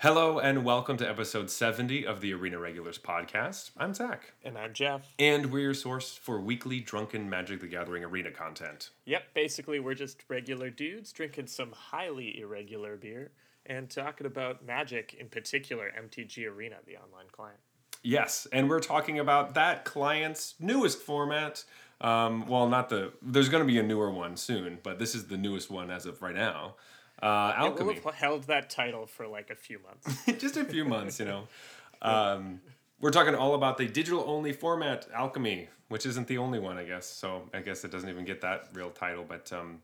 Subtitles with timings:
[0.00, 3.70] Hello and welcome to episode 70 of the Arena Regulars podcast.
[3.76, 5.02] I'm Zach, And I'm Jeff.
[5.18, 8.90] and we're your source for weekly drunken Magic the Gathering arena content.
[9.04, 13.32] Yep, basically, we're just regular dudes drinking some highly irregular beer
[13.66, 17.58] and talking about Magic, in particular, MTG Arena, the online client.
[18.02, 21.62] Yes, and we're talking about that client's newest format.
[22.00, 25.26] Um, well, not the, there's going to be a newer one soon, but this is
[25.26, 26.76] the newest one as of right now.
[27.22, 30.24] Uh, It will have held that title for like a few months.
[30.40, 31.48] just a few months, you know.
[32.02, 32.62] Um,
[32.98, 36.84] we're talking all about the digital only format, Alchemy, which isn't the only one, I
[36.84, 37.06] guess.
[37.06, 39.22] So I guess it doesn't even get that real title.
[39.28, 39.82] But um,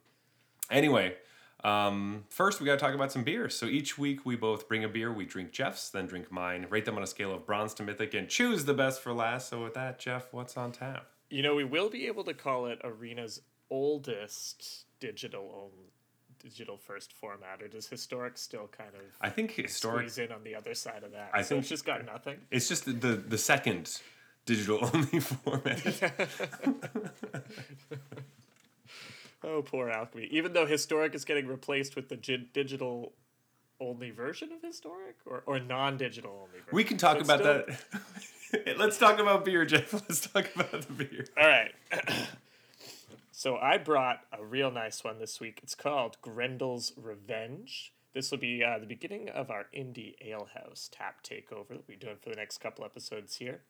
[0.71, 1.15] anyway,
[1.63, 3.55] um, first we got to talk about some beers.
[3.55, 5.13] So each week we both bring a beer.
[5.13, 8.15] We drink Jeff's, then drink mine, rate them on a scale of bronze to mythic,
[8.15, 9.51] and choose the best for last.
[9.51, 11.07] So with that, Jeff, what's on tap?
[11.29, 15.91] you know, we will be able to call it Arena's oldest digital only.
[16.49, 20.09] Digital first format, or does historic still kind of I think historic.
[20.11, 21.31] squeeze in on the other side of that?
[21.35, 22.37] I so think- it's just got nothing.
[22.53, 24.01] It's just the, the, the second
[24.45, 25.83] digital only format.
[29.45, 30.29] Oh, poor alchemy.
[30.33, 33.13] Even though historic is getting replaced with the gi- digital
[33.81, 36.71] only version of historic or, or non-digital only version.
[36.73, 37.65] We can talk So about still-
[38.65, 38.79] that.
[38.79, 39.93] Let's talk about beer, Jeff.
[39.93, 41.27] Let's talk about the beer.
[41.39, 41.73] All right.
[43.37, 45.61] so I brought a real nice one this week.
[45.63, 47.93] It's called Grendel's Revenge.
[48.15, 52.17] This will be uh, the beginning of our indie alehouse tap takeover that we're doing
[52.19, 53.61] for the next couple episodes here.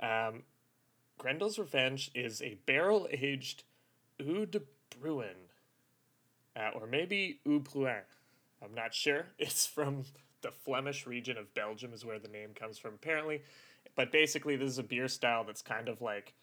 [0.00, 0.42] Um,
[1.16, 3.62] Grendel's Revenge is a barrel aged
[4.20, 4.62] Eau de
[4.98, 5.46] Bruin,
[6.56, 8.02] uh, or maybe Eau Bruin.
[8.60, 9.26] I'm not sure.
[9.38, 10.06] It's from
[10.42, 13.42] the Flemish region of Belgium, is where the name comes from, apparently.
[13.94, 16.34] But basically, this is a beer style that's kind of like,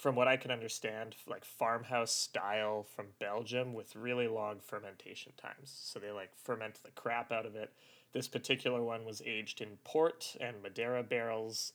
[0.00, 5.70] from what I can understand, like farmhouse style from Belgium with really long fermentation times.
[5.84, 7.70] So they like ferment the crap out of it.
[8.14, 11.74] This particular one was aged in port and Madeira barrels.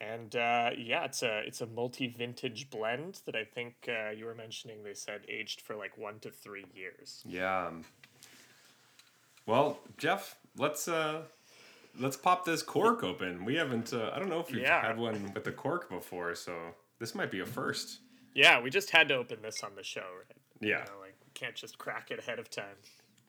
[0.00, 4.24] And uh, yeah, it's a it's a multi vintage blend that I think uh, you
[4.24, 4.82] were mentioning.
[4.82, 7.22] They said aged for like one to three years.
[7.26, 7.66] Yeah.
[7.66, 7.84] um,
[9.44, 11.20] Well, Jeff, let's uh
[12.00, 13.44] let's pop this cork open.
[13.44, 14.80] We haven't uh, I don't know if we've Yeah.
[14.80, 16.54] had one with the cork before, so
[17.02, 17.98] this might be a first.
[18.32, 20.36] Yeah, we just had to open this on the show, right?
[20.60, 20.68] Yeah.
[20.68, 22.76] You know, like we can't just crack it ahead of time.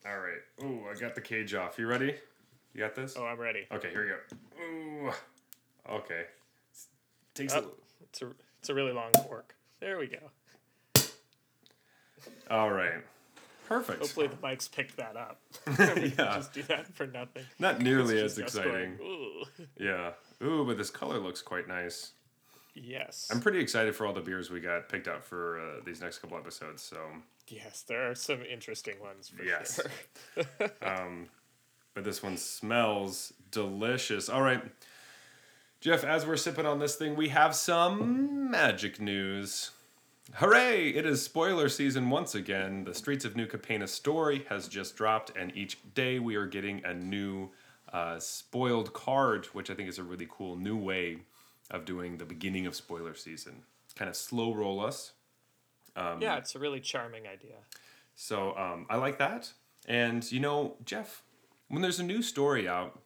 [0.06, 0.63] All right.
[0.63, 1.79] Ooh, I got the cage off.
[1.79, 2.13] You ready?
[2.75, 3.16] You got this?
[3.17, 3.66] Oh, I'm ready.
[3.73, 4.19] Okay, here
[4.62, 5.09] we go.
[5.09, 5.12] Ooh.
[5.91, 6.25] Okay.
[7.33, 7.72] Takes Oh,
[8.03, 8.28] it's a
[8.59, 9.56] it's a really long fork.
[9.79, 11.01] There we go.
[12.51, 13.01] All right.
[13.67, 14.01] Perfect.
[14.01, 15.39] Hopefully the mics picked that up.
[15.97, 16.35] Yeah.
[16.35, 17.44] just do that for nothing.
[17.57, 18.97] Not nearly as exciting.
[18.97, 19.44] going, Ooh.
[19.79, 20.12] Yeah.
[20.44, 22.12] Ooh, but this color looks quite nice.
[22.75, 23.29] Yes.
[23.31, 26.19] I'm pretty excited for all the beers we got picked out for uh, these next
[26.19, 26.81] couple episodes.
[26.81, 26.97] So
[27.47, 29.79] yes, there are some interesting ones for Yes.
[30.35, 30.45] sure.
[31.94, 34.29] but this one smells delicious.
[34.29, 34.63] All right.
[35.81, 39.72] Jeff, as we're sipping on this thing, we have some magic news.
[40.35, 40.89] Hooray!
[40.91, 42.85] It is spoiler season once again.
[42.85, 46.81] The Streets of New Capenna story has just dropped, and each day we are getting
[46.85, 47.50] a new
[47.91, 51.17] uh, spoiled card, which I think is a really cool new way
[51.72, 53.63] of doing the beginning of spoiler season.
[53.96, 55.13] Kind of slow roll us.
[55.96, 57.57] yeah, it's a really charming idea.
[58.16, 59.51] So um, I like that.
[59.88, 61.24] And you know, Jeff,
[61.68, 63.00] when there's a new story out,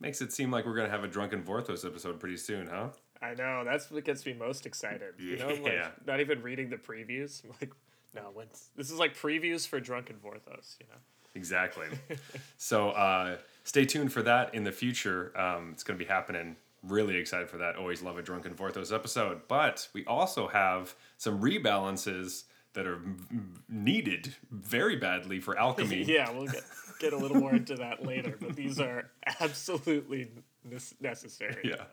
[0.00, 2.88] makes it seem like we're gonna have a drunken Vorthos episode pretty soon, huh?
[3.22, 5.14] I know that's what gets me most excited.
[5.18, 7.44] You know, like not even reading the previews.
[7.44, 7.72] I'm like,
[8.14, 10.76] no, when's this is like previews for Drunken Vorthos.
[10.80, 10.98] You know.
[11.34, 11.86] Exactly.
[12.56, 15.32] so uh, stay tuned for that in the future.
[15.38, 16.56] Um, it's gonna be happening.
[16.86, 17.76] Really excited for that.
[17.76, 19.42] Always love a drunken Vorthos episode.
[19.48, 23.00] But we also have some rebalances that are
[23.68, 26.04] needed very badly for alchemy.
[26.06, 26.62] Yeah, we'll get
[26.98, 29.10] get a little more into that later, but these are
[29.40, 30.30] absolutely
[31.00, 31.60] necessary.
[31.64, 31.84] Yeah.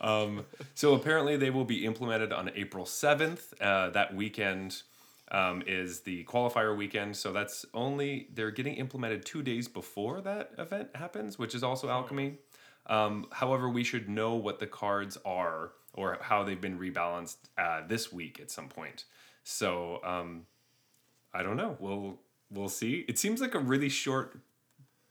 [0.00, 0.44] Um,
[0.74, 3.52] so apparently they will be implemented on April 7th.
[3.60, 4.82] Uh, that weekend
[5.30, 7.16] um, is the qualifier weekend.
[7.16, 11.88] So that's only, they're getting implemented two days before that event happens, which is also
[11.88, 12.38] alchemy.
[12.88, 17.82] Um, however, we should know what the cards are or how they've been rebalanced uh,
[17.86, 19.04] this week at some point.
[19.42, 20.46] So um,
[21.34, 21.76] I don't know.
[21.80, 22.18] We'll
[22.50, 23.04] we'll see.
[23.08, 24.38] It seems like a really short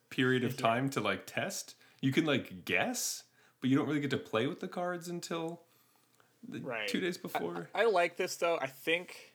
[0.09, 1.75] period of time to like test.
[2.01, 3.23] You can like guess,
[3.61, 5.61] but you don't really get to play with the cards until
[6.47, 6.87] the Right.
[6.87, 7.69] two days before.
[7.75, 8.57] I like this though.
[8.61, 9.33] I think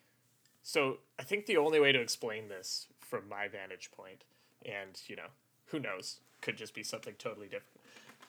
[0.63, 0.99] so.
[1.19, 4.25] I think the only way to explain this from my vantage point,
[4.65, 5.29] and you know,
[5.67, 7.81] who knows, could just be something totally different.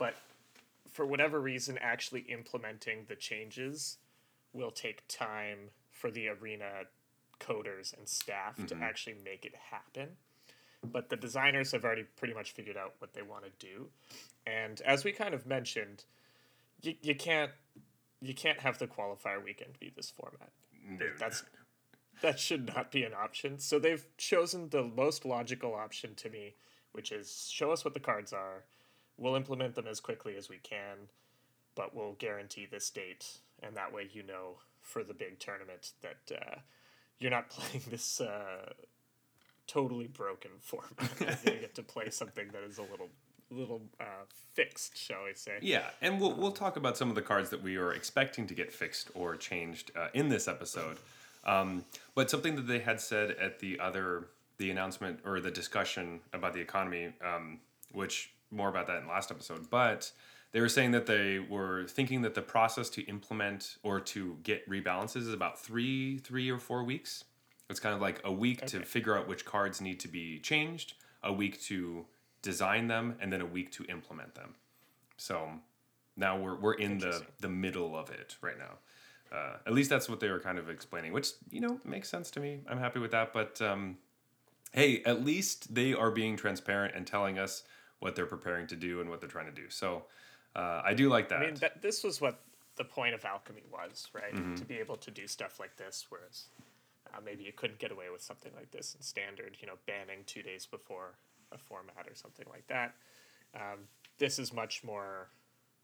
[0.03, 0.15] But
[0.91, 3.99] for whatever reason, actually implementing the changes
[4.51, 6.81] will take time for the arena
[7.39, 8.83] coders and staff to mm-hmm.
[8.83, 10.09] actually make it happen.
[10.91, 13.87] but the designers have already pretty much figured out what they want to do.
[14.45, 16.03] And as we kind of mentioned,
[16.81, 17.51] you, you can't
[18.19, 20.51] you can't have the qualifier weekend be this format.
[21.17, 21.43] That's
[22.21, 23.57] that should not be an option.
[23.57, 26.55] So they've chosen the most logical option to me,
[26.91, 28.65] which is show us what the cards are.
[29.17, 31.09] We'll implement them as quickly as we can,
[31.75, 36.35] but we'll guarantee this date, and that way you know for the big tournament that
[36.35, 36.55] uh,
[37.19, 38.73] you're not playing this uh,
[39.67, 41.39] totally broken format.
[41.45, 43.09] you get to play something that is a little
[43.49, 45.57] little uh, fixed, shall we say?
[45.61, 48.53] Yeah, and we'll we'll talk about some of the cards that we are expecting to
[48.53, 50.97] get fixed or changed uh, in this episode.
[51.45, 51.85] Um,
[52.15, 54.27] but something that they had said at the other
[54.57, 57.59] the announcement or the discussion about the economy, um,
[57.91, 60.11] which more about that in last episode, but
[60.51, 64.69] they were saying that they were thinking that the process to implement or to get
[64.69, 67.25] rebalances is about three three or four weeks.
[67.69, 68.79] It's kind of like a week okay.
[68.79, 72.05] to figure out which cards need to be changed, a week to
[72.41, 74.53] design them, and then a week to implement them.
[75.17, 75.49] So
[76.15, 78.77] now we're we're in the the middle of it right now.
[79.35, 82.29] Uh, at least that's what they were kind of explaining, which you know makes sense
[82.31, 82.59] to me.
[82.67, 83.33] I'm happy with that.
[83.33, 83.97] But um,
[84.71, 87.63] hey, at least they are being transparent and telling us
[88.03, 89.69] what they're preparing to do and what they're trying to do.
[89.69, 90.03] So
[90.55, 91.39] uh, I do like that.
[91.39, 92.41] I mean, that, this was what
[92.75, 94.33] the point of alchemy was, right?
[94.33, 94.55] Mm-hmm.
[94.55, 96.47] To be able to do stuff like this, whereas
[97.13, 100.19] uh, maybe you couldn't get away with something like this in standard, you know, banning
[100.25, 101.15] two days before
[101.53, 102.93] a format or something like that.
[103.55, 103.79] Um,
[104.17, 105.29] this is much more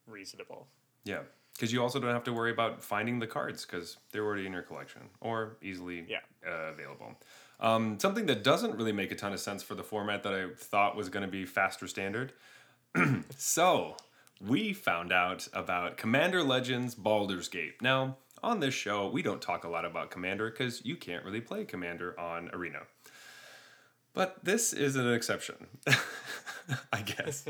[0.07, 0.68] reasonable.
[1.06, 1.19] Yeah
[1.60, 4.54] because you also don't have to worry about finding the cards because they're already in
[4.54, 6.19] your collection or easily yeah.
[6.48, 7.13] uh, available.
[7.59, 10.47] Um, something that doesn't really make a ton of sense for the format that I
[10.56, 12.33] thought was going to be faster standard.
[13.38, 13.97] so
[14.45, 17.81] we found out about Commander Legends Baldur's Gate.
[17.81, 21.41] Now, on this show, we don't talk a lot about Commander because you can't really
[21.41, 22.79] play Commander on Arena.
[24.13, 25.67] But this is an exception,
[26.94, 27.45] I guess.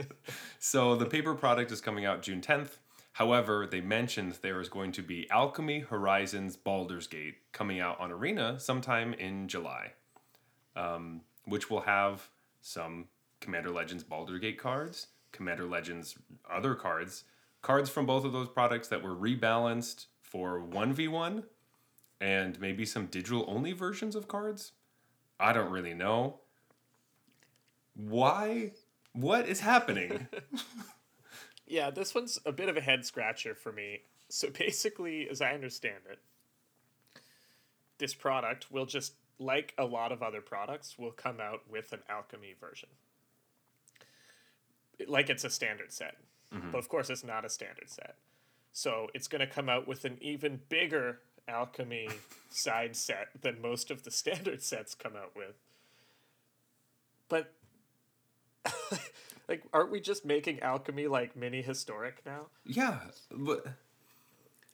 [0.59, 2.77] so the paper product is coming out June 10th.
[3.13, 8.11] However, they mentioned there is going to be Alchemy Horizons Baldur's Gate coming out on
[8.11, 9.93] Arena sometime in July,
[10.75, 12.29] um, which will have
[12.61, 13.05] some
[13.39, 16.17] Commander Legends Baldur's Gate cards, Commander Legends
[16.49, 17.23] other cards,
[17.61, 21.43] cards from both of those products that were rebalanced for 1v1,
[22.21, 24.73] and maybe some digital only versions of cards.
[25.39, 26.39] I don't really know.
[27.95, 28.71] Why?
[29.13, 30.27] What is happening?
[31.69, 34.01] Yeah, this one's a bit of a head scratcher for me.
[34.27, 36.19] So basically, as I understand it,
[37.99, 41.99] this product will just, like a lot of other products, will come out with an
[42.09, 42.89] alchemy version.
[45.07, 46.15] Like it's a standard set.
[46.53, 46.71] Mm-hmm.
[46.71, 48.15] But of course, it's not a standard set.
[48.71, 52.09] So it's going to come out with an even bigger alchemy
[52.49, 55.55] side set than most of the standard sets come out with.
[57.27, 57.53] But
[59.47, 62.47] like, aren't we just making alchemy like mini historic now?
[62.65, 62.99] Yeah,
[63.31, 63.65] but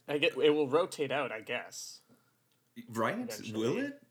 [0.08, 1.32] I get it will rotate out.
[1.32, 2.00] I guess.
[2.90, 3.20] Right?
[3.20, 3.60] Eventually.
[3.60, 4.02] Will it?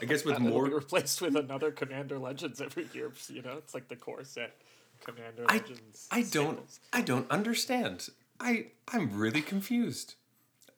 [0.00, 3.12] I guess with more replaced with another Commander Legends every year.
[3.28, 4.56] You know, it's like the core set
[5.04, 6.08] Commander I, Legends.
[6.10, 6.60] I don't.
[6.92, 8.08] I don't understand.
[8.40, 10.14] I I'm really confused.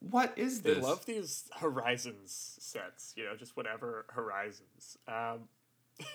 [0.00, 0.76] What is this?
[0.76, 3.14] They love these Horizons sets.
[3.17, 4.99] You know, just whatever Horizons.
[5.09, 5.49] Um,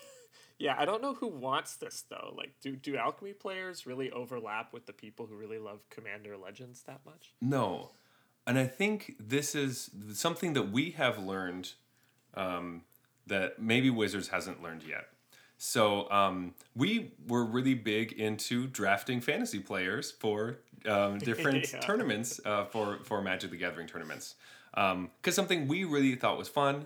[0.60, 2.34] yeah, I don't know who wants this though.
[2.38, 6.84] Like, do do alchemy players really overlap with the people who really love Commander Legends
[6.84, 7.34] that much?
[7.42, 7.92] No,
[8.46, 11.74] and I think this is something that we have learned
[12.36, 12.82] um,
[13.28, 15.06] that maybe Wizards hasn't learned yet.
[15.58, 21.80] So um, we were really big into drafting fantasy players for um, different yeah.
[21.80, 24.36] tournaments uh, for for Magic the Gathering tournaments
[24.72, 26.86] because um, something we really thought was fun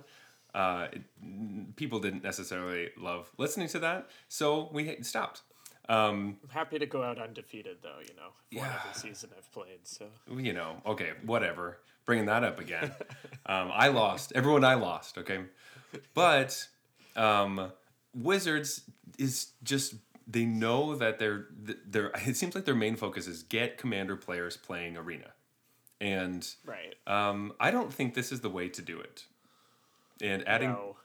[0.53, 5.41] uh, it, people didn't necessarily love listening to that, so we stopped.
[5.89, 7.99] Um, I'm happy to go out undefeated, though.
[8.01, 8.79] You know, yeah.
[8.79, 9.79] every season I've played.
[9.83, 10.05] So
[10.37, 11.79] you know, okay, whatever.
[12.05, 12.91] Bringing that up again.
[13.45, 14.33] um, I lost.
[14.35, 15.17] Everyone, I lost.
[15.17, 15.39] Okay,
[16.13, 16.67] but
[17.15, 17.71] um,
[18.15, 18.81] Wizards
[19.17, 19.95] is just
[20.27, 21.47] they know that they're
[21.87, 22.11] they're.
[22.25, 25.31] It seems like their main focus is get commander players playing arena,
[26.01, 26.95] and right.
[27.07, 29.25] Um, I don't think this is the way to do it
[30.21, 30.95] and adding no.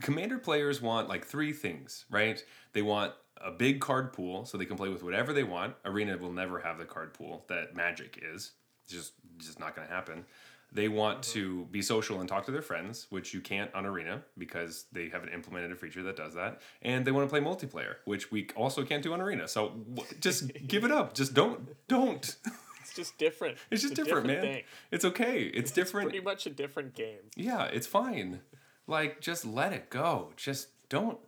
[0.00, 2.42] commander players want like three things right
[2.72, 3.12] they want
[3.44, 6.58] a big card pool so they can play with whatever they want arena will never
[6.58, 8.52] have the card pool that magic is
[8.88, 10.24] just just not going to happen
[10.70, 11.32] they want mm-hmm.
[11.32, 15.08] to be social and talk to their friends which you can't on arena because they
[15.08, 18.48] haven't implemented a feature that does that and they want to play multiplayer which we
[18.56, 19.72] also can't do on arena so
[20.20, 22.36] just give it up just don't don't
[22.88, 23.58] It's just different.
[23.70, 24.54] It's just it's different, different, man.
[24.54, 24.64] Thing.
[24.90, 25.42] It's okay.
[25.42, 26.08] It's, it's different.
[26.08, 27.18] pretty much a different game.
[27.36, 28.40] Yeah, it's fine.
[28.86, 30.30] Like, just let it go.
[30.36, 31.18] Just don't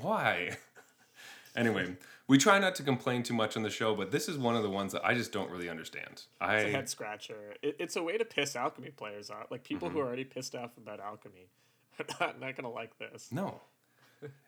[0.00, 0.56] why?
[1.56, 1.96] anyway,
[2.26, 4.62] we try not to complain too much on the show, but this is one of
[4.62, 6.22] the ones that I just don't really understand.
[6.40, 7.54] I It's a head scratcher.
[7.62, 9.50] It, it's a way to piss alchemy players off.
[9.50, 9.96] Like people Mm-hmm.
[9.98, 11.48] who are already pissed off about alchemy
[11.98, 13.30] are not, not gonna like this.
[13.30, 13.60] No.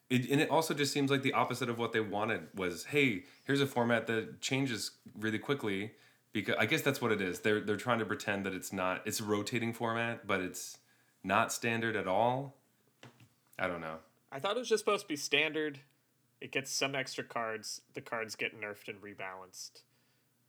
[0.09, 3.25] It, and it also just seems like the opposite of what they wanted was, hey,
[3.45, 5.93] here's a format that changes really quickly.
[6.33, 7.41] Because I guess that's what it is.
[7.41, 9.03] They're they're trying to pretend that it's not.
[9.07, 10.79] It's a rotating format, but it's
[11.25, 12.57] not standard at all.
[13.59, 13.97] I don't know.
[14.31, 15.81] I thought it was just supposed to be standard.
[16.41, 17.81] It gets some extra cards.
[17.95, 19.83] The cards get nerfed and rebalanced,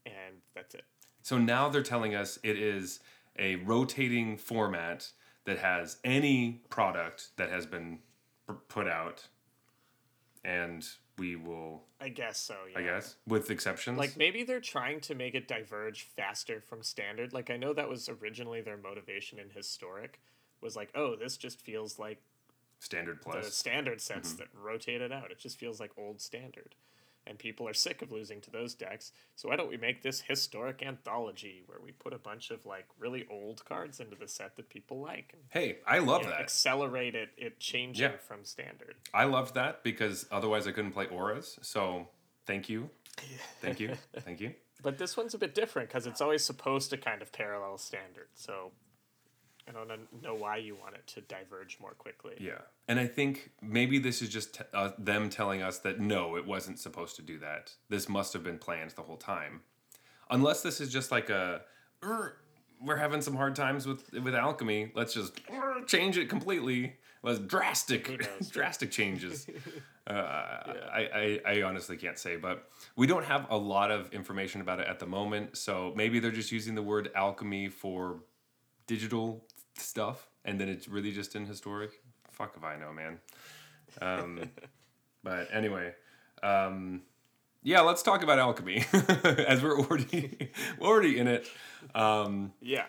[0.05, 0.83] and that's it.
[1.21, 2.99] So now they're telling us it is
[3.37, 5.11] a rotating format
[5.45, 7.99] that has any product that has been
[8.67, 9.27] put out,
[10.43, 12.55] and we will, I guess so.
[12.71, 12.79] Yeah.
[12.79, 13.97] I guess, with exceptions.
[13.97, 17.33] Like maybe they're trying to make it diverge faster from standard.
[17.33, 20.19] Like I know that was originally their motivation in historic,
[20.61, 22.21] was like, oh, this just feels like
[22.79, 24.37] standard plus the standard sets Mm-hmm.
[24.39, 25.31] that rotate it out.
[25.31, 26.75] It just feels like old standard.
[27.25, 29.11] And people are sick of losing to those decks.
[29.35, 32.85] So why don't we make this historic anthology where we put a bunch of like
[32.97, 36.39] really old cards into the set that people like and Hey, I love that.
[36.39, 38.17] accelerate it it changing Yeah.
[38.25, 38.95] from standard.
[39.13, 41.59] I loved that because otherwise I couldn't play auras.
[41.61, 42.07] So
[42.45, 42.89] thank you,
[43.61, 44.53] thank you, thank you.
[44.81, 48.27] But this one's a bit different because it's always supposed to kind of parallel standard.
[48.35, 48.71] So
[49.67, 52.35] I don't know why you want it to diverge more quickly.
[52.39, 56.37] Yeah, and I think maybe this is just t- uh, them telling us that no,
[56.37, 57.73] it wasn't supposed to do that.
[57.89, 59.61] This must have been planned the whole time,
[60.29, 61.61] unless this is just like a.
[62.03, 62.37] "Er,
[62.81, 64.91] we're having some hard times with with alchemy.
[64.95, 65.39] Let's just
[65.85, 66.95] change it completely.
[67.23, 69.47] Let's drastic, drastic changes.
[70.07, 74.61] Uh, I, I I honestly can't say, but we don't have a lot of information
[74.61, 75.57] about it at the moment.
[75.57, 78.21] So maybe they're just using the word alchemy for
[78.87, 79.43] digital
[79.79, 81.91] stuff, and then it's really just in historic.
[82.31, 83.19] Fuck if I know, man.
[84.01, 84.49] Um,
[85.23, 85.93] but anyway,
[86.43, 87.01] um,
[87.63, 88.85] yeah, let's talk about alchemy
[89.23, 91.49] as we're already already in it.
[91.95, 92.85] Um, Yeah.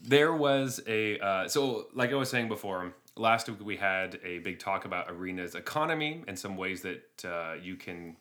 [0.00, 2.94] there was a uh, so like I was saying before.
[3.18, 7.54] Last week we had a big talk about arena's economy and some ways that uh,
[7.60, 8.16] you can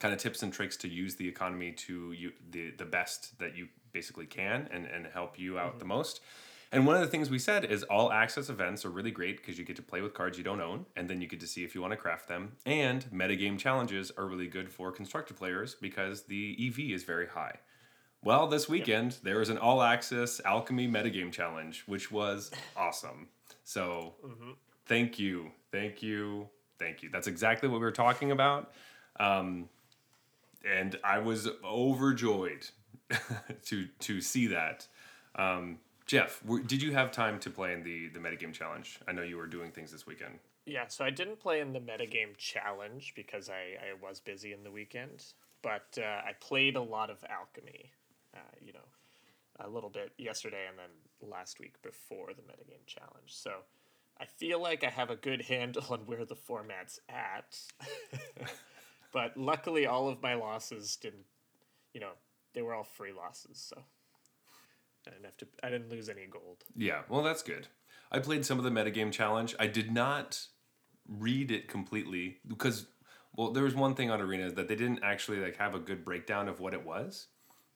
[0.00, 3.56] kind of tips and tricks to use the economy to you the the best that
[3.56, 6.20] you basically can and and help you out the most.
[6.70, 9.58] And one of the things we said is all access events are really great because
[9.58, 11.64] you get to play with cards you don't own, and then you get to see
[11.64, 12.52] if you want to craft them.
[12.66, 17.56] And metagame challenges are really good for constructed players because the EV is very high.
[18.22, 23.28] Well, this weekend there was an all access alchemy metagame challenge, which was awesome.
[23.64, 24.14] So
[24.86, 26.48] thank you, thank you,
[26.78, 27.10] thank you.
[27.10, 28.72] That's exactly what we were talking about.
[29.20, 29.68] Um,
[30.68, 32.68] and I was overjoyed
[33.66, 34.86] to to see that.
[35.36, 35.78] Um,
[36.08, 38.98] Jeff, did you have time to play in the the metagame challenge?
[39.06, 40.38] I know you were doing things this weekend.
[40.64, 44.64] Yeah, so I didn't play in the metagame challenge because I, I was busy in
[44.64, 45.24] the weekend,
[45.62, 47.92] but uh, I played a lot of alchemy,
[48.34, 48.88] uh, you know,
[49.60, 53.28] a little bit yesterday and then last week before the metagame challenge.
[53.34, 53.50] So
[54.18, 57.58] I feel like I have a good handle on where the format's at.
[59.12, 61.26] but luckily, all of my losses didn't,
[61.92, 62.12] you know,
[62.54, 63.82] they were all free losses, so
[65.08, 66.64] I didn't have to, I didn't lose any gold.
[66.76, 67.68] Yeah, well, that's good.
[68.10, 69.54] I played some of the metagame challenge.
[69.58, 70.46] I did not
[71.08, 72.86] read it completely because,
[73.36, 76.04] well, there was one thing on Arena that they didn't actually like have a good
[76.04, 77.28] breakdown of what it was.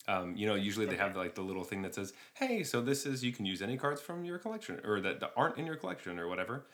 [0.09, 3.07] Um, you know, usually they have like the little thing that says, "Hey, so this
[3.07, 5.77] is you can use any cards from your collection or that, that aren't in your
[5.77, 6.67] collection or whatever."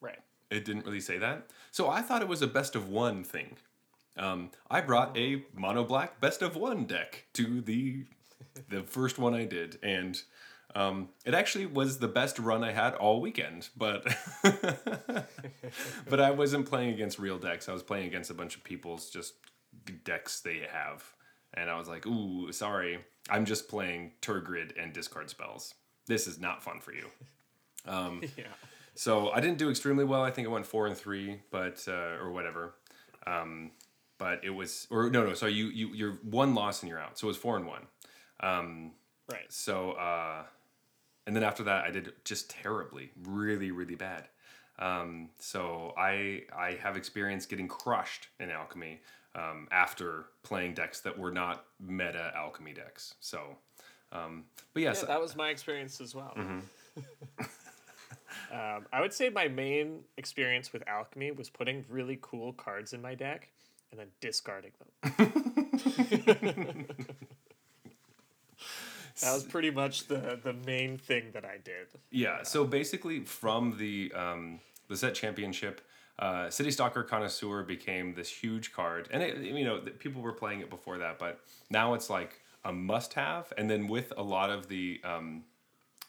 [0.00, 0.18] Right.
[0.50, 3.56] It didn't really say that, so I thought it was a best of one thing.
[4.16, 8.04] Um, I brought a mono black best of one deck to the
[8.68, 10.20] the first one I did, and
[10.74, 13.68] um, it actually was the best run I had all weekend.
[13.76, 14.06] But
[16.08, 17.68] but I wasn't playing against real decks.
[17.68, 19.34] I was playing against a bunch of people's just
[20.04, 21.04] decks they have,
[21.54, 22.98] and I was like, "Ooh, sorry,
[23.30, 25.74] I'm just playing Tergrid and discard spells.
[26.06, 27.06] This is not fun for you."
[28.36, 28.44] Yeah.
[28.96, 30.22] So I didn't do extremely well.
[30.22, 32.74] I think I went four and three, but uh, or whatever.
[33.26, 33.72] Um,
[34.18, 35.34] but it was or no no.
[35.34, 37.18] So you you you're one loss and you're out.
[37.18, 37.82] So it was four and one.
[38.40, 38.92] Um,
[39.28, 39.50] Right.
[39.50, 40.44] so uh,
[41.26, 44.28] and then after that, I did just terribly, really really bad.
[44.78, 49.00] Um, so I I have experience getting crushed in alchemy
[49.34, 53.14] um, after playing decks that were not meta alchemy decks.
[53.20, 53.58] So.
[54.12, 56.32] Um, but yes, Yeah, that was my experience as well.
[56.38, 56.62] um,
[58.92, 63.16] I would say my main experience with alchemy was putting really cool cards in my
[63.16, 63.50] deck
[63.90, 64.92] and then discarding them.
[69.20, 71.88] that was pretty much the the main thing that I did.
[72.10, 72.42] Yeah.
[72.42, 75.80] So basically, from the um, the set championship,
[76.18, 80.60] uh, City Stalker Connoisseur became this huge card, and it, you know people were playing
[80.60, 83.52] it before that, but now it's like a must-have.
[83.56, 85.44] And then with a lot of the um,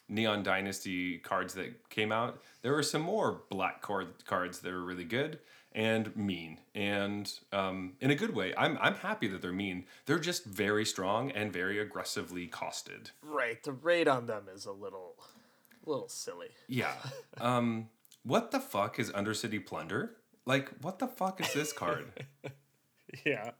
[0.08, 4.82] Neon Dynasty cards that came out, there were some more black card cards that were
[4.82, 5.38] really good
[5.78, 8.52] and mean, and um, in a good way.
[8.58, 9.84] I'm I'm happy that they're mean.
[10.06, 13.12] They're just very strong and very aggressively costed.
[13.22, 13.62] Right.
[13.62, 15.14] The raid on them is a little,
[15.86, 16.50] little silly.
[16.66, 16.92] Yeah.
[17.40, 17.88] Um,
[18.24, 20.16] what the fuck is Undercity Plunder?
[20.44, 22.06] Like, what the fuck is this card?
[23.24, 23.52] Yeah.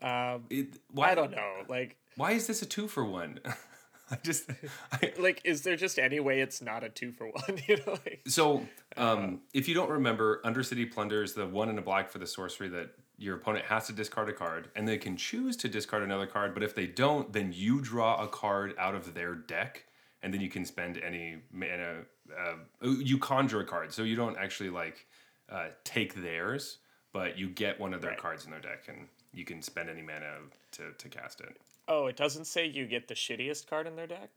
[0.00, 1.64] Um, It, why I don't know.
[1.68, 3.40] Like, Why is this a two for one?
[4.10, 4.50] I just
[4.92, 7.58] I, like, is there just any way it's not a two for one?
[7.68, 11.78] You know, like, so um, if you don't remember, Undercity Plunder is the one in
[11.78, 14.96] a black for the sorcery that your opponent has to discard a card, and they
[14.98, 16.54] can choose to discard another card.
[16.54, 19.84] But if they don't, then you draw a card out of their deck,
[20.22, 22.02] and then you can spend any mana.
[22.34, 22.54] Uh,
[23.00, 25.06] you conjure a card, so you don't actually like
[25.50, 26.78] uh, take theirs,
[27.12, 28.18] but you get one of their Right.
[28.20, 30.38] cards in their deck, and you can spend any mana
[30.72, 31.56] to to cast it.
[31.90, 34.30] Oh, it doesn't say you get the shittiest card in their deck.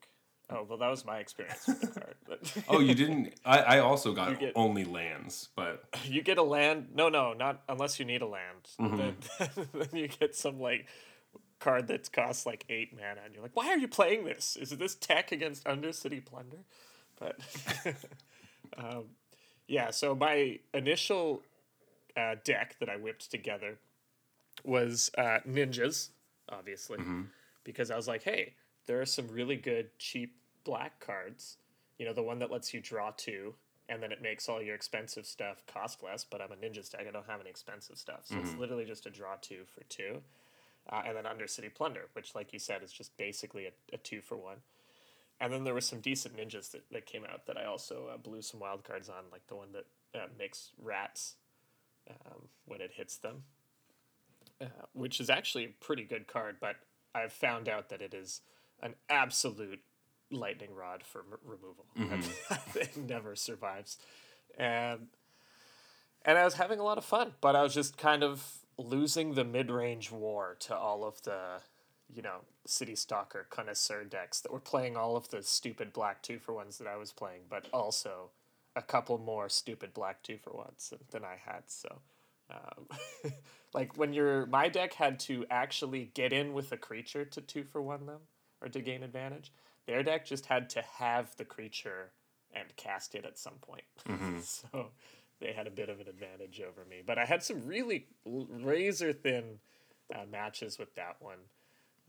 [0.49, 2.15] Oh well, that was my experience with the card.
[2.27, 3.35] But Oh, you didn't.
[3.45, 6.89] I, I also got get- only lands, but you get a land.
[6.93, 8.67] No, no, not unless you need a land.
[8.79, 8.97] Mm-hmm.
[8.97, 10.87] Then, then you get some like
[11.59, 14.57] card that costs like eight mana, and you're like, why are you playing this?
[14.57, 16.65] Is this tech against Undercity Plunder?
[17.17, 17.39] But
[18.77, 19.05] um,
[19.67, 21.41] yeah, so my initial
[22.17, 23.77] uh, deck that I whipped together
[24.65, 26.09] was uh, ninjas,
[26.49, 26.97] obviously,
[27.63, 28.53] because I was like, hey,
[28.85, 31.57] there are some really good cheap black cards.
[31.97, 33.53] You know, the one that lets you draw two,
[33.87, 36.23] and then it makes all your expensive stuff cost less.
[36.23, 39.05] But I'm a ninja stack; I don't have any expensive stuff, so it's literally just
[39.05, 40.21] a draw two for two.
[40.89, 44.19] Uh, and then Undercity Plunder, which, like you said, is just basically a, a two
[44.21, 44.57] for one.
[45.39, 48.17] And then there were some decent ninjas that, that came out that I also uh,
[48.17, 51.35] blew some wild cards on, like the one that uh, makes rats
[52.09, 53.43] um, when it hits them,
[54.61, 56.57] uh, which is actually a pretty good card.
[56.59, 56.75] But
[57.15, 58.41] I've found out that it is
[58.81, 59.81] an absolute
[60.31, 61.85] lightning rod for m- removal.
[62.75, 63.97] it never survives,
[64.57, 65.07] and
[66.25, 68.43] and I was having a lot of fun, but I was just kind of
[68.77, 71.61] losing the mid range war to all of the
[72.13, 76.39] you know, City Stalker connoisseur decks that were playing all of the stupid black two
[76.39, 78.29] for ones that I was playing, but also
[78.75, 81.63] a couple more stupid black two for ones than I had.
[81.67, 81.99] So,
[82.51, 82.87] um,
[83.73, 87.63] like when your my deck had to actually get in with a creature to two
[87.63, 88.21] for one them
[88.61, 89.51] or to gain advantage,
[89.87, 92.11] their deck just had to have the creature
[92.53, 93.83] and cast it at some point.
[94.43, 94.91] so
[95.39, 97.01] they had a bit of an advantage over me.
[97.05, 99.59] But I had some really razor thin
[100.13, 101.39] uh, matches with that one.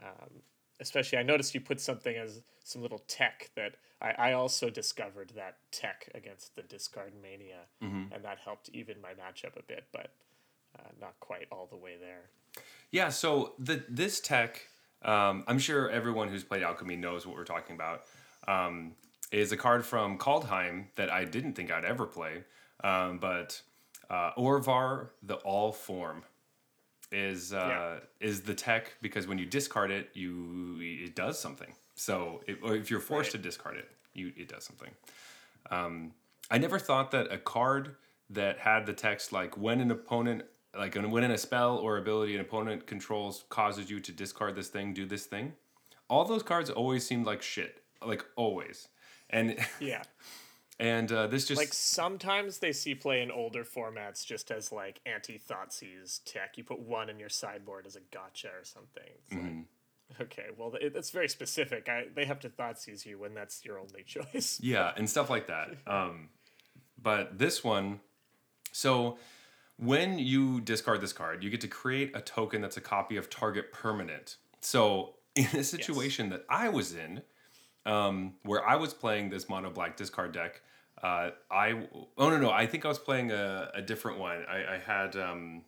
[0.03, 0.43] Um,
[0.81, 5.33] especially, I noticed you put something as some little tech that I, I also discovered
[5.37, 7.63] that tech against the discard mania,
[8.13, 10.11] and that helped even my matchup a bit, but
[10.79, 12.31] uh, not quite all the way there.
[12.91, 14.69] Yeah, so the this tech,
[15.03, 18.03] um, I'm sure everyone who's played Alchemy knows what we're talking about.
[18.47, 18.93] Um,
[19.33, 22.45] is a card from Kaldheim that I didn't think I'd ever play,
[22.85, 23.61] um, but
[24.09, 26.23] uh, Orvar the All Form
[27.11, 31.73] is uh, is the tech because when you discard it, you it does something.
[31.97, 34.91] So if, or if you're forced to discard it, you it does something.
[35.71, 36.13] Um,
[36.51, 37.97] I never thought that a card
[38.31, 40.43] that had the text like when an opponent
[40.77, 44.69] like when in a spell or ability an opponent controls causes you to discard this
[44.69, 45.53] thing, do this thing.
[46.09, 48.89] All those cards always seemed like shit, like always,
[49.31, 50.03] and Yeah.
[50.79, 55.01] and uh, this just Like sometimes they see play in older formats just as like
[55.07, 56.59] anti Thoughtseize tech.
[56.59, 59.03] You put one in your sideboard as a gotcha or something.
[59.23, 61.89] It's like, okay, well, it, it's very specific.
[61.89, 64.61] I, they have to Thoughtseize you when that's your only choice.
[64.63, 66.29] yeah and stuff like that um
[67.01, 68.01] but this one
[68.73, 69.19] so
[69.77, 73.29] when you discard this card you get to create a token that's a copy of
[73.29, 74.37] target permanent.
[74.61, 77.21] So in a situation that i was in
[77.87, 80.63] um where i was playing this mono black discard deck
[81.03, 81.73] uh i
[82.17, 84.45] oh no no i think i was playing a, a different one.
[84.49, 85.63] I, I had um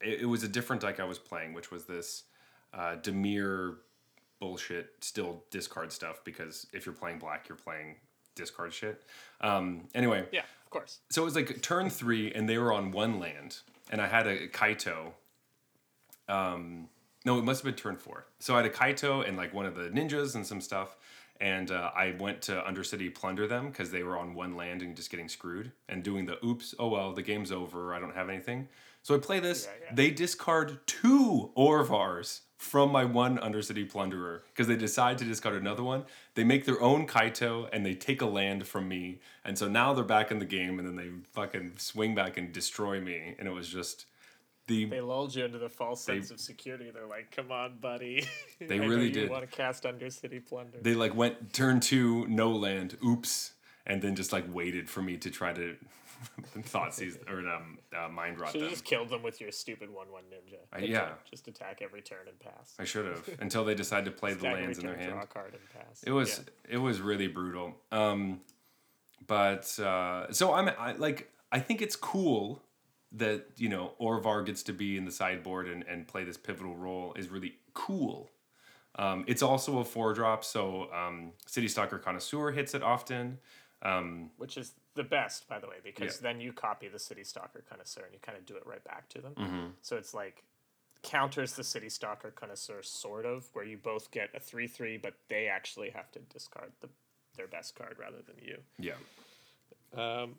[0.00, 2.24] it, it was a different deck i was playing which was this
[2.72, 3.76] uh dimir
[4.40, 7.96] bullshit still discard stuff because if you're playing black you're playing
[8.34, 9.02] discard shit.
[9.40, 10.98] Um anyway Yeah, of course.
[11.10, 14.26] so it was like turn three and they were on one land and i had
[14.26, 15.12] a kaito
[16.28, 16.88] um
[17.24, 19.66] no it must have been turn four so i had a kaito and like one
[19.66, 20.96] of the ninjas and some stuff
[21.40, 24.96] and uh, i went to undercity plunder them because they were on one land and
[24.96, 28.28] just getting screwed and doing the oops oh well the game's over i don't have
[28.28, 28.68] anything
[29.02, 29.94] so i play this Yeah, yeah.
[29.94, 35.82] they discard two orvars from my one Undercity Plunderer because they decide to discard another
[35.82, 36.04] one.
[36.34, 39.20] They make their own Kaito and they take a land from me.
[39.44, 42.52] And so now they're back in the game and then they fucking swing back and
[42.52, 43.34] destroy me.
[43.38, 44.06] And it was just
[44.66, 46.90] the They lulled you into the false sense of security.
[46.90, 48.26] They're like, "Come on, buddy."
[48.58, 49.30] They really did.
[49.30, 50.78] Want to cast Undercity Plunder?
[50.80, 53.52] they like went turn two, no land, oops,
[53.86, 55.76] and then just like waited for me to try to
[56.58, 58.70] thoughtseize or um, uh, mind rot Should them.
[58.70, 60.58] just killed them with your stupid one-one ninja.
[60.72, 61.10] I- yeah.
[61.30, 62.74] Just attack every turn and pass.
[62.78, 65.12] I should have until they decide to play the lands in their hand.
[65.12, 66.02] Draw a card and pass.
[66.02, 67.74] It was it was really brutal.
[67.92, 68.40] Um,
[69.26, 72.62] but uh, so I'm I, like I think it's cool
[73.12, 76.76] that you know Orvar gets to be in the sideboard and, and play this pivotal
[76.76, 78.30] role is really cool.
[78.98, 83.38] Um, it's also a four drop, so um, City Stalker Connoisseur hits it often.
[83.82, 86.32] Um, which is the best, by the way, because Yeah.
[86.32, 89.08] then you copy the City Stalker Connoisseur and you kind of do it right back
[89.10, 89.34] to them.
[89.36, 89.66] Mm-hmm.
[89.82, 90.42] So it's like
[91.02, 95.14] counters the City Stalker Connoisseur, sort of, where you both get a 3 3, but
[95.28, 96.88] they actually have to discard the,
[97.36, 98.58] their best card rather than you.
[98.78, 98.94] yeah,
[99.94, 100.36] Um,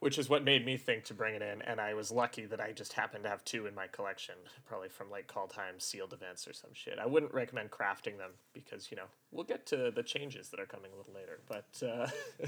[0.00, 2.60] which is what made me think to bring it in, and I was lucky that
[2.60, 4.34] I just happened to have two in my collection,
[4.66, 6.98] probably from like Kaldheim sealed events or some shit.
[6.98, 10.66] I wouldn't recommend crafting them because you know we'll get to the changes that are
[10.66, 12.08] coming a little later, but uh,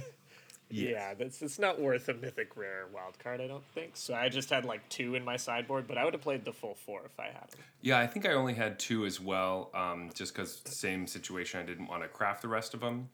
[0.74, 3.92] yeah, that's it's not worth a mythic rare wild card, I don't think.
[3.96, 6.52] So I just had like two in my sideboard, but I would have played the
[6.52, 7.60] full four if I had them.
[7.82, 7.98] yeah.
[7.98, 11.60] I think I only had two as well, um, just because same situation.
[11.60, 13.08] I didn't want to craft the rest of them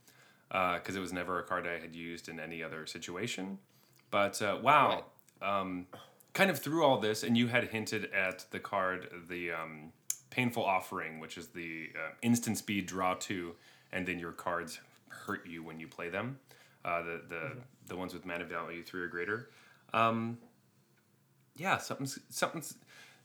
[0.49, 3.59] because it was never a card I had used in any other situation.
[4.11, 5.05] But uh, wow,
[5.41, 5.87] um,
[6.33, 9.93] kind of through all this, and you had hinted at the card, the um,
[10.31, 13.55] Painful Offering, which is the uh, instant speed draw two,
[13.93, 16.39] and then your cards hurt you when you play them.
[16.85, 17.51] Uh, the the
[17.89, 19.51] the ones with mana value three or greater.
[19.93, 20.39] Um,
[21.57, 22.75] yeah, something's something's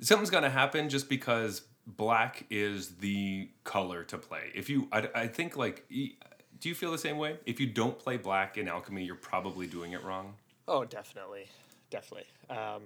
[0.02, 4.52] something's gonna happen just because black is the color to play.
[4.54, 7.38] If you, I, I think like, do you feel the same way?
[7.46, 10.34] If you don't play black in alchemy, you're probably doing it wrong.
[10.68, 11.46] Oh, definitely,
[11.92, 12.28] definitely.
[12.50, 12.84] Um,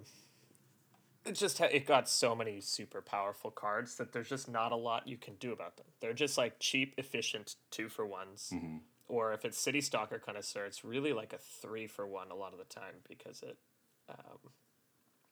[1.26, 4.76] it just ha- it got so many super powerful cards that there's just not a
[4.76, 5.86] lot you can do about them.
[6.00, 8.54] They're just like cheap, efficient two for ones,
[9.10, 12.36] or if it's City Stalker kind Connoisseur, it's really like a three for one a
[12.36, 13.58] lot of the time because it.
[14.08, 14.52] Um,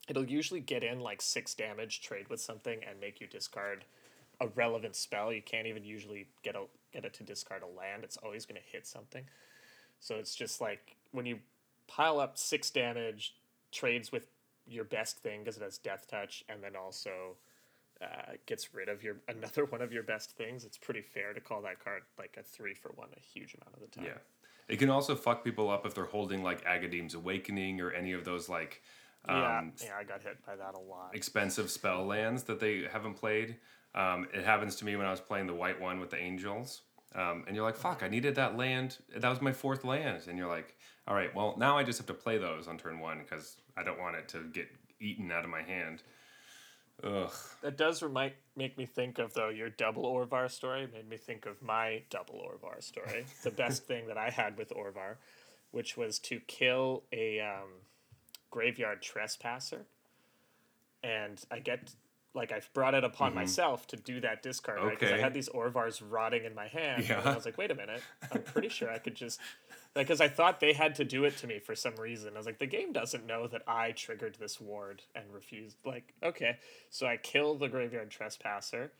[0.07, 3.83] It'll usually get in like six damage, trade with something, and make you discard
[4.39, 5.33] a relevant spell.
[5.33, 6.63] You can't even usually get a
[6.93, 8.03] get it to discard a land.
[8.03, 9.25] It's always going to hit something.
[9.99, 11.39] So it's just like when you
[11.87, 13.35] pile up six damage,
[13.71, 14.27] trades with
[14.65, 17.35] your best thing because it has death touch, and then also
[18.01, 20.65] uh, gets rid of your another one of your best things.
[20.65, 23.75] It's pretty fair to call that card like a three for one a huge amount
[23.75, 24.05] of the time.
[24.05, 24.17] Yeah.
[24.67, 28.25] It can also fuck people up if they're holding like Agadeem's Awakening or any of
[28.25, 28.81] those like
[29.27, 31.11] yeah, um, yeah, I got hit by that a lot.
[31.13, 33.57] expensive spell lands that they haven't played.
[33.95, 36.81] Um, it happens to me when I was playing the white one with the angels.
[37.15, 38.97] Um, and you're like, fuck, I needed that land.
[39.15, 40.23] That was my fourth land.
[40.27, 40.75] And you're like,
[41.07, 43.83] all right, well, now I just have to play those on turn one because I
[43.83, 44.67] don't want it to get
[44.99, 46.03] eaten out of my hand.
[47.03, 47.31] Ugh.
[47.61, 51.45] That does remind make me think of though your double Orvar story made me think
[51.45, 53.25] of my double Orvar story.
[53.43, 55.15] the best thing that I had with Orvar,
[55.71, 57.69] which was to kill a um,
[58.49, 59.85] graveyard trespasser,
[61.03, 61.93] and I get
[62.33, 65.49] like I've brought it upon myself to do that discard right because I had these
[65.49, 67.01] Orvars rotting in my hand.
[67.01, 67.21] And Yeah.
[67.23, 69.39] I was like, wait a minute, I'm pretty sure I could just.
[69.97, 72.33] Because I thought they had to do it to me for some reason.
[72.35, 75.77] I was like, the game doesn't know that I triggered this ward and refused.
[75.85, 76.57] Like, okay.
[76.89, 78.91] So I kill the Graveyard Trespasser,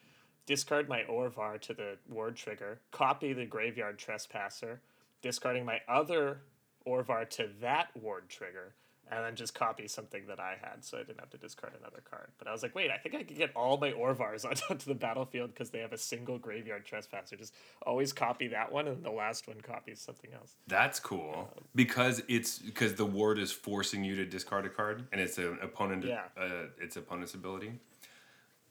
[0.46, 4.82] discard my Orvar to the ward trigger, copy the Graveyard Trespasser,
[5.22, 6.40] discarding my other
[6.88, 8.74] Orvar to that ward trigger,
[9.12, 12.02] and then just copy something that I had so I didn't have to discard another
[12.10, 12.30] card.
[12.38, 14.96] But I was like, wait, I think I could get all my Orvars onto the
[14.96, 17.36] battlefield because they have a single Graveyard Trespasser.
[17.36, 17.54] Just
[17.86, 20.56] always copy that one, and the last one copies something else.
[20.68, 25.22] That's cool because it's because the ward is forcing you to discard a card and
[25.22, 26.04] it's an opponent.
[26.06, 26.24] Yeah.
[26.40, 27.74] Uh, its opponent's ability.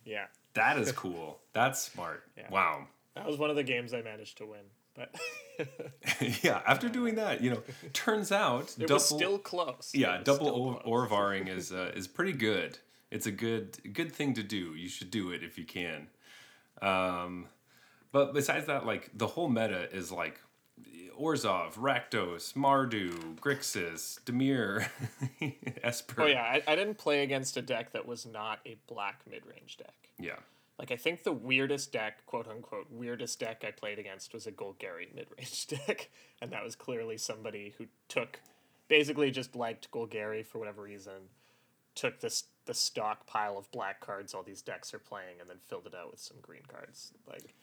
[0.05, 0.27] Yeah.
[0.55, 1.39] That is cool.
[1.53, 2.23] That's smart.
[2.51, 2.87] Wow.
[3.17, 4.61] That was one of the games I managed to win.
[4.97, 5.15] But
[6.43, 6.61] yeah.
[6.67, 8.95] After doing that, you know, turns out it double.
[8.95, 9.93] was still close.
[9.95, 11.07] Yeah, double or-.
[11.07, 12.79] Orvaring is uh, is pretty good.
[13.11, 14.75] It's a good good thing to do.
[14.75, 16.09] You should do it if you can.
[16.83, 17.47] Um,
[18.13, 20.41] but besides that, like the whole meta is like
[21.19, 24.89] Orzhov, Rakdos, Mardu, Grixis, Dimir,
[25.83, 26.23] Esper.
[26.23, 29.43] Oh yeah, I, I didn't play against a deck that was not a black mid
[29.47, 29.95] range deck.
[30.19, 30.37] Yeah.
[30.79, 34.53] Like I think the weirdest deck, quote unquote, weirdest deck I played against was a
[34.53, 36.11] Golgari mid range deck,
[36.43, 38.41] and that was clearly somebody who took,
[38.89, 41.31] basically just liked Golgari for whatever reason,
[41.95, 45.59] took this the stock pile of black cards all these decks are playing, and then
[45.67, 47.13] filled it out with some green cards.
[47.27, 47.55] Like,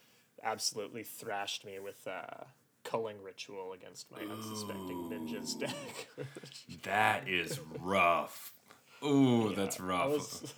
[0.42, 2.46] absolutely thrashed me with uh,
[2.84, 6.08] culling ritual against my unsuspecting ninjas deck.
[6.84, 8.54] That is rough.
[9.06, 10.10] Ooh, that's I rough.
[10.10, 10.54] was-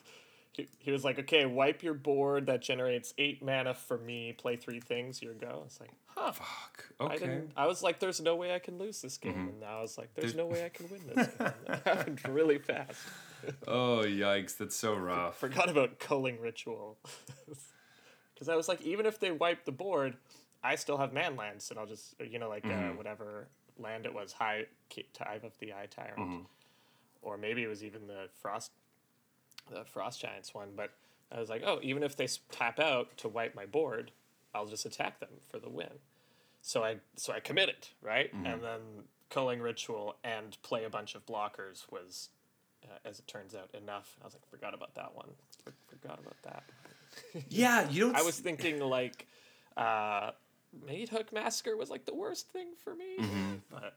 [0.80, 4.34] he, was like, okay, wipe your board that generates eight mana for me.
[4.34, 5.22] Play three things.
[5.22, 5.48] Your go.
[5.48, 6.32] I was like, huh.
[6.32, 6.86] Fuck.
[7.00, 7.18] I Okay.
[7.18, 7.52] didn't.
[7.58, 9.50] I was like, "There's no way I can lose this game," mm-hmm.
[9.50, 11.52] and now I was like, "There's There's- no way I can win this." game.
[11.68, 13.02] That happened really fast.
[13.68, 15.38] Oh yikes, that's so rough.
[15.38, 16.98] Forgot about culling ritual,
[18.34, 20.18] because I was like, even if they wipe the board,
[20.64, 22.98] I still have man lands, and I'll just uh, you know like uh, mm-hmm.
[22.98, 24.66] whatever land it was, high
[25.20, 26.42] Hive of the Eye Tyrant, mm-hmm.
[27.22, 28.72] or maybe it was even the frost,
[29.70, 30.70] the frost giants one.
[30.76, 30.92] But
[31.32, 34.12] I was like, oh, even if they tap out to wipe my board,
[34.54, 35.90] I'll just attack them for the win.
[36.62, 38.80] So I so I committed right, and then
[39.30, 42.30] culling ritual and play a bunch of blockers was,
[42.84, 44.16] uh, as it turns out, enough.
[44.22, 45.30] I was like, forgot about that one.
[45.64, 46.64] For- forgot about that.
[47.50, 48.16] Yeah, you don't.
[48.18, 49.26] I was thinking like,
[49.78, 50.32] uh,
[50.86, 53.16] Meathook Massacre was like the worst thing for me,
[53.72, 53.96] but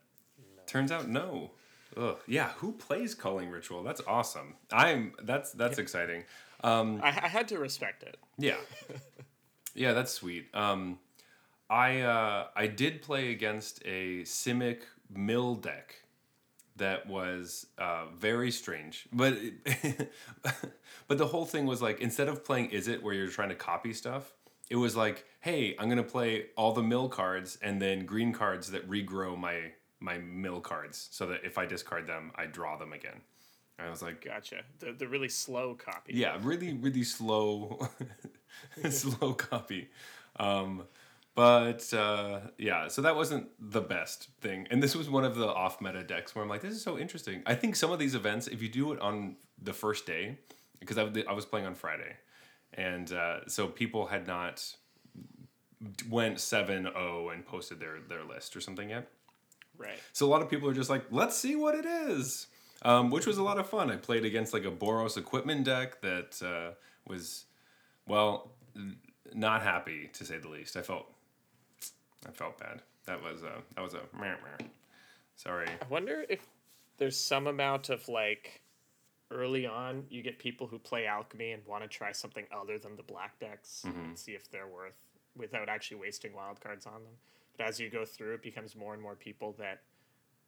[0.67, 1.51] Turns out no.
[1.97, 2.19] Ugh.
[2.27, 3.83] Yeah, who plays culling ritual?
[3.83, 4.55] That's awesome.
[4.73, 5.13] I'm.
[5.23, 6.25] That's that's exciting.
[6.63, 8.17] I, I had to respect it.
[8.37, 8.57] Yeah.
[9.75, 10.47] yeah, that's sweet.
[10.55, 10.99] Um,
[11.71, 15.95] I uh, I did play against a Simic mill deck
[16.77, 20.13] that was uh, very strange, but it-
[21.09, 23.55] but the whole thing was like instead of playing is it where you're trying to
[23.55, 24.33] copy stuff,
[24.71, 28.71] it was like hey I'm gonna play all the mill cards and then green cards
[28.73, 32.93] that regrow my my mill cards so that if I discard them I draw them
[32.93, 33.21] again.
[33.79, 34.63] I was like Gotcha.
[34.81, 36.15] The the really slow copy.
[36.15, 37.89] yeah, really, really slow,
[38.91, 39.89] slow copy.
[40.37, 40.83] Um,
[41.37, 44.67] but uh, yeah, so that wasn't the best thing.
[44.73, 46.99] And this was one of the off meta decks where I'm like, this is so
[46.99, 47.45] interesting.
[47.47, 50.39] I think some of these events, if you do it on the first day,
[50.81, 52.17] because I, I was playing on Friday,
[52.75, 54.65] and uh, so people had not
[56.11, 59.09] went 7-0 and posted their their list or something yet.
[59.79, 59.99] Right.
[60.13, 62.49] So a lot of people are just like, let's see what it is,
[62.83, 63.91] um, which was a lot of fun.
[63.91, 66.75] I played against like a Boros equipment deck that uh,
[67.07, 67.45] was,
[68.07, 68.51] well,
[69.33, 70.77] not happy to say the least.
[70.77, 71.07] I felt,
[72.27, 72.83] I felt bad.
[73.07, 74.67] That was a that was a meh, meh.
[75.37, 75.67] sorry.
[75.67, 76.41] I wonder if
[76.99, 78.61] there's some amount of like
[79.31, 82.97] early on you get people who play alchemy and want to try something other than
[82.97, 84.97] the black decks and see if they're worth
[85.37, 87.13] without actually wasting wild cards on them.
[87.59, 89.83] But as you go through, it becomes more and more people that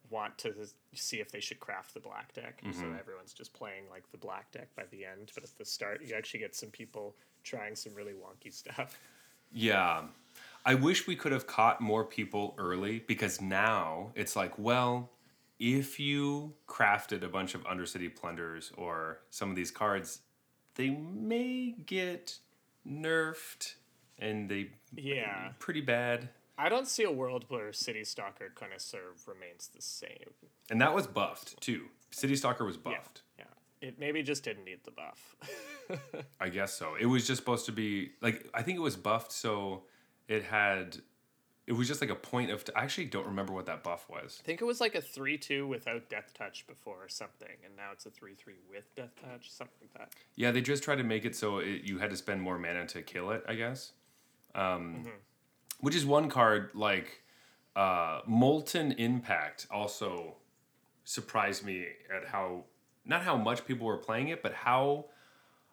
[0.09, 0.53] want to
[0.93, 2.61] see if they should craft the black deck.
[2.63, 2.95] So mm-hmm.
[2.99, 5.31] everyone's just playing like the black deck by the end.
[5.35, 8.99] But at the start, you actually get some people trying some really wonky stuff.
[9.51, 10.03] Yeah.
[10.65, 15.09] I wish we could have caught more people early because now it's like, well,
[15.59, 20.19] if you crafted a bunch of Undercity Plunders or some of these cards,
[20.75, 22.37] they may get
[22.87, 23.75] nerfed
[24.19, 25.53] and they Yeah.
[25.59, 26.29] pretty bad.
[26.61, 30.35] I don't see a world where City Stalker Connoisseur remains the same.
[30.69, 31.85] And that was buffed too.
[32.11, 33.23] City Stalker was buffed.
[33.39, 33.45] Yeah.
[33.81, 35.35] It maybe just didn't need the buff.
[36.39, 36.93] I guess so.
[36.99, 39.83] It was just supposed to be like I think it was buffed so
[40.27, 40.97] it had
[41.65, 44.39] it was just like a point of I actually don't remember what that buff was.
[44.43, 47.75] I think it was like a 3 2 without Death Touch before or something, and
[47.75, 50.13] now it's a 3 3 with Death Touch, something like that.
[50.35, 52.85] Yeah, they just tried to make it so it, you had to spend more mana
[52.87, 53.93] to kill it, I guess.
[54.53, 55.07] Um,
[55.81, 57.21] Which is one card like
[57.75, 60.35] uh, Molten Impact also
[61.03, 62.65] surprised me at how
[63.05, 65.05] not how much people were playing it, but how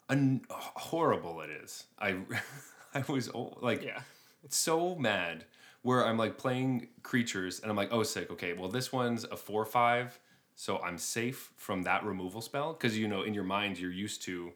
[0.09, 1.85] un- horrible it is.
[1.99, 2.17] I
[2.93, 3.29] I was
[3.61, 4.01] like Yeah.
[4.49, 5.45] so mad
[5.83, 8.29] where I'm like playing creatures and I'm like, oh, sick.
[8.31, 10.19] Okay, well, this one's a four five,
[10.55, 14.23] so I'm safe from that removal spell because you know in your mind you're used
[14.23, 14.51] to,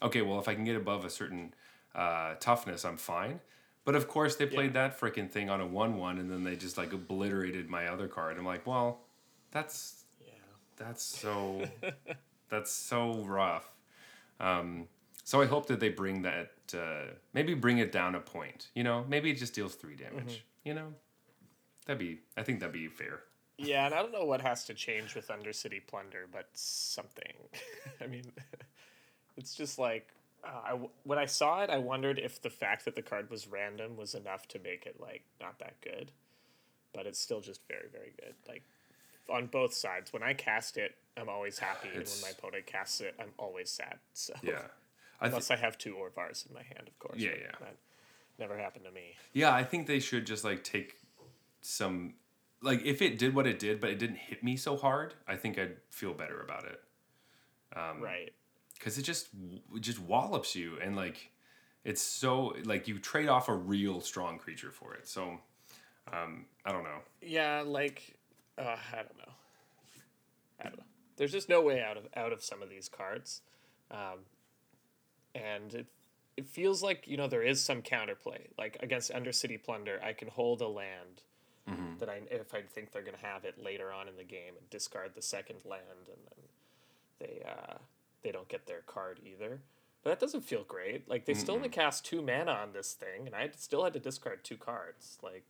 [0.00, 1.54] okay, well, if I can get above a certain
[1.94, 3.40] uh, toughness, I'm fine.
[3.84, 6.54] But of course, they played that freaking thing on a one one and then they
[6.56, 8.38] just like obliterated my other card.
[8.38, 9.00] I'm like, well,
[9.50, 10.32] that's Yeah.
[10.76, 11.64] that's so
[12.48, 13.68] that's so rough.
[14.38, 14.86] Um,
[15.24, 18.68] so I hope that they bring that uh, maybe bring it down a point.
[18.74, 20.44] You know, maybe it just deals three damage.
[20.64, 20.94] You know,
[21.86, 23.20] that'd be I think that'd be fair.
[23.58, 27.32] Yeah, and I don't know what has to change with Undercity Plunder, but something.
[28.00, 28.24] I mean,
[29.36, 30.08] it's just like
[30.44, 33.46] uh, I when I saw it, I wondered if the fact that the card was
[33.46, 36.12] random was enough to make it like not that good,
[36.92, 38.34] but it's still just very very good.
[38.48, 38.62] Like
[39.30, 43.00] on both sides, when I cast it, I'm always happy, and when my opponent casts
[43.00, 43.98] it, I'm always sad.
[44.14, 44.52] So Yeah,
[45.20, 47.18] I th- unless I have two Orvars in my hand, of course.
[47.18, 47.52] Yeah, yeah.
[47.60, 47.76] That
[48.38, 49.14] never happened to me.
[49.32, 49.54] yeah.
[49.54, 50.96] I think they should just like take
[51.60, 52.14] some
[52.62, 55.14] like if it did what it did, but it didn't hit me so hard.
[55.28, 56.80] I think I'd feel better about it.
[57.76, 58.32] Um, right.
[58.82, 59.28] Because it just
[59.72, 61.30] it just wallops you and like
[61.84, 65.06] it's so like you trade off a real strong creature for it.
[65.06, 65.38] So
[66.12, 66.98] um, I don't know.
[67.20, 68.14] Yeah, like
[68.58, 69.32] uh, I don't know.
[70.60, 70.84] I don't know.
[71.16, 73.42] There's just no way out of out of some of these cards,
[73.90, 74.20] um,
[75.34, 75.86] and it
[76.36, 78.48] it feels like you know there is some counterplay.
[78.58, 81.22] Like against Undercity Plunder, I can hold a land
[81.70, 81.98] Mm-hmm.
[81.98, 84.68] that I if I think they're gonna have it later on in the game and
[84.70, 86.44] discard the second land, and then
[87.20, 87.78] they uh,
[88.22, 89.60] they don't get their card either.
[90.02, 91.08] But that doesn't feel great.
[91.08, 94.00] Like they still only cast two mana on this thing, and I still had to
[94.00, 95.18] discard two cards.
[95.22, 95.44] Like,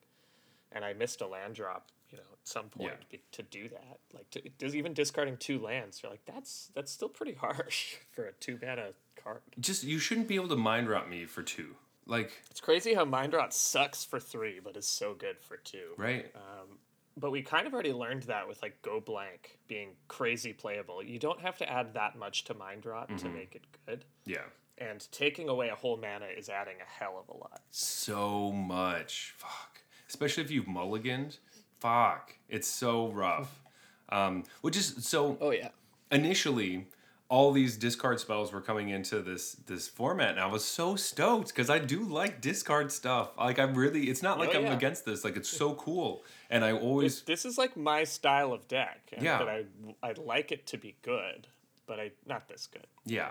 [0.73, 3.19] and I missed a land drop, you know, at some point Yeah.
[3.33, 3.99] to do that.
[4.13, 8.25] Like, to, does even discarding two lands, you're like, that's that's still pretty harsh for
[8.27, 9.41] a two mana card.
[9.59, 11.75] Just you shouldn't be able to mind rot me for two.
[12.05, 15.93] Like It's crazy how Mind Rot sucks for three, but is so good for two.
[15.97, 16.27] right.
[16.35, 16.79] Um,
[17.17, 21.03] but we kind of already learned that with like Go Blank being crazy playable.
[21.03, 23.35] You don't have to add that much to Mind Rot to Mm-hmm.
[23.35, 24.05] make it good.
[24.25, 24.39] yeah.
[24.79, 27.61] And taking away a whole mana is adding a hell of a lot.
[27.71, 29.35] So much.
[29.37, 29.83] Fuck.
[30.09, 31.39] Especially if you've mulliganed.
[31.79, 32.35] Fuck.
[32.49, 33.59] It's so rough.
[34.09, 35.69] Um, which is so Oh yeah.
[36.11, 36.87] initially
[37.33, 41.49] all these discard spells were coming into this this format and I was so stoked
[41.49, 43.31] because I do like discard stuff.
[43.39, 44.75] Like I'm really it's not like Oh, I'm yeah.
[44.75, 45.25] against this.
[45.25, 46.25] Like it's so cool.
[46.51, 49.01] And I always This is like my style of deck.
[49.15, 49.39] And Yeah.
[49.39, 49.65] That I
[50.03, 51.47] I like it to be good,
[51.87, 52.87] but I not this good.
[53.07, 53.31] Yeah.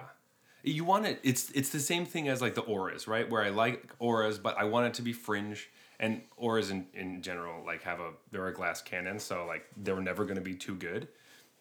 [0.63, 3.29] You want it it's it's the same thing as like the auras, right?
[3.29, 5.69] Where I like auras, but I want it to be fringe.
[5.99, 10.01] And auras in, in general, like have a they're a glass cannon, so like they're
[10.01, 11.07] never gonna be too good.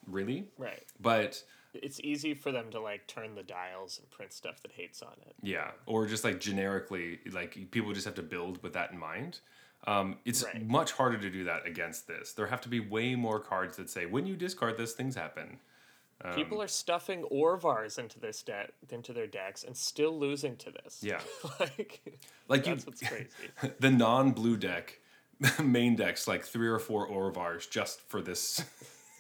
[0.07, 0.48] Really.
[0.57, 0.87] Right.
[0.98, 1.42] But
[1.74, 5.12] It's easy for them to like turn the dials and print stuff that hates on
[5.26, 5.35] it.
[5.42, 5.70] yeah.
[5.87, 9.40] Or just like generically, like people just have to build with that in mind.
[9.87, 10.66] Um, it's Right.
[10.66, 12.33] much harder to do that against this.
[12.33, 15.59] There have to be way more cards that say when you discard this, things happen.
[16.22, 20.70] Um, People are stuffing Orvars into this deck into their decks and still losing to
[20.70, 21.00] this.
[21.02, 21.20] Yeah.
[21.61, 22.02] like
[22.48, 23.28] Like you, that's what's crazy.
[23.80, 24.98] the non-blue deck
[25.62, 28.62] main decks like three or four Orvars just for this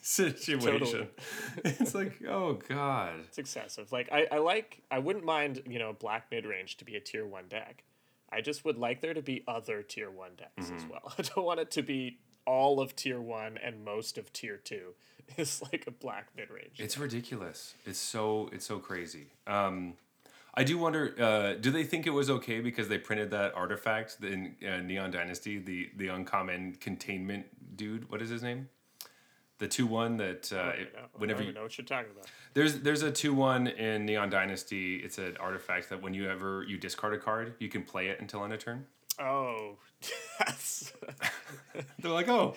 [0.02, 1.08] situation.
[1.64, 3.14] It's like, oh god.
[3.28, 3.92] It's excessive.
[3.92, 7.00] Like I, I like I wouldn't mind, you know, black mid range to be a
[7.00, 7.84] tier one deck.
[8.32, 10.90] I just would like there to be other tier one decks as Mm-hmm.
[10.90, 11.12] well.
[11.18, 14.94] I don't want it to be all of tier one and most of tier two
[15.36, 16.78] is like a black mid range.
[16.78, 17.74] It's ridiculous.
[17.84, 19.26] It's so it's so crazy.
[19.46, 19.94] Um,
[20.54, 21.14] I do wonder.
[21.18, 25.10] Uh, do they think it was okay because they printed that artifact in uh, Neon
[25.12, 28.10] Dynasty, the the uncommon containment dude?
[28.10, 28.68] What is his name?
[29.60, 32.26] The two one that uh, it- whenever you, know what you're talking about.
[32.54, 34.96] there's there's a two one in Neon Dynasty.
[34.96, 38.20] It's an artifact that when you ever you discard a card, you can play it
[38.20, 38.86] until end of turn.
[39.20, 39.76] Oh,
[40.38, 40.92] that's
[42.00, 42.56] They're like, oh,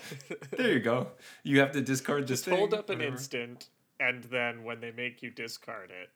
[0.58, 1.10] there you go.
[1.44, 2.58] You have to discard this just thing.
[2.58, 3.16] hold up an whatever.
[3.16, 3.68] instant,
[4.00, 6.10] and then when they make you discard it,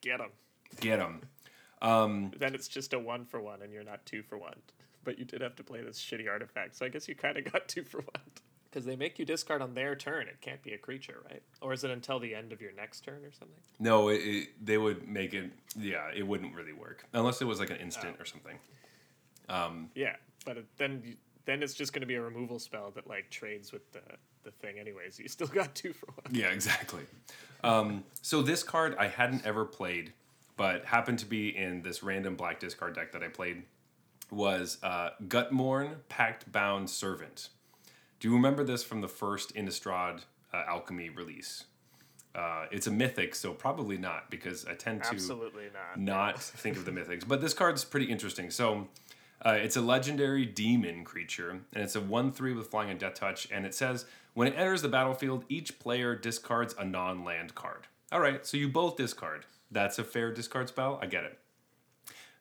[0.00, 0.30] get them.
[0.80, 1.20] Get them.
[2.38, 4.56] Then it's just a one for one, and you're not two for one.
[5.04, 7.52] But you did have to play this shitty artifact, so I guess you kind of
[7.52, 8.22] got two for one.
[8.76, 10.28] Because they make you discard on their turn.
[10.28, 11.42] It can't be a creature, right?
[11.62, 13.56] Or is it until the end of your next turn or something?
[13.78, 15.50] No, it, it, they would make it.
[15.80, 18.58] Yeah, it wouldn't really work unless it was like an instant or something.
[19.94, 21.14] Yeah, but it, then you,
[21.46, 24.02] then it's just going to be a removal spell that like trades with the
[24.42, 25.18] the thing anyways.
[25.18, 26.34] You still got two for one.
[26.34, 27.04] Yeah, exactly.
[27.64, 30.12] Um, so this card I hadn't ever played,
[30.58, 33.62] but happened to be in this random black discard deck that I played.
[34.30, 37.48] Was uh, Gutmorn Pactbound Servant.
[38.18, 41.64] Do you remember this from the first Innistrad uh, Alchemy release?
[42.34, 45.98] Uh, it's a mythic, so probably not because I tend to Absolutely not.
[45.98, 47.26] not think of the mythics.
[47.26, 48.50] But this card's pretty interesting.
[48.50, 48.88] So
[49.44, 53.14] uh, it's a legendary demon creature, and it's a 1 3 with flying and death
[53.14, 53.48] touch.
[53.50, 57.86] And it says when it enters the battlefield, each player discards a non land card.
[58.12, 59.46] All right, so you both discard.
[59.70, 60.98] That's a fair discard spell.
[61.02, 61.38] I get it.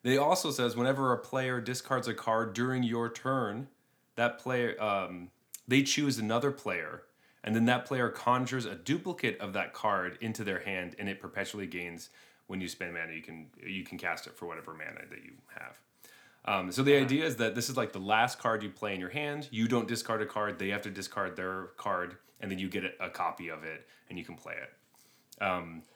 [0.03, 3.67] They also says whenever a player discards a card during your turn,
[4.15, 5.31] that player um,
[5.67, 7.03] they choose another player,
[7.43, 11.19] and then that player conjures a duplicate of that card into their hand, and it
[11.19, 12.09] perpetually gains
[12.47, 13.13] when you spend mana.
[13.13, 15.79] You can you can cast it for whatever mana that you have.
[16.47, 18.99] Um, so the idea is that this is like the last card you play in
[18.99, 19.47] your hand.
[19.51, 22.83] You don't discard a card; they have to discard their card, and then you get
[22.83, 24.69] a, a copy of it, and you can play it.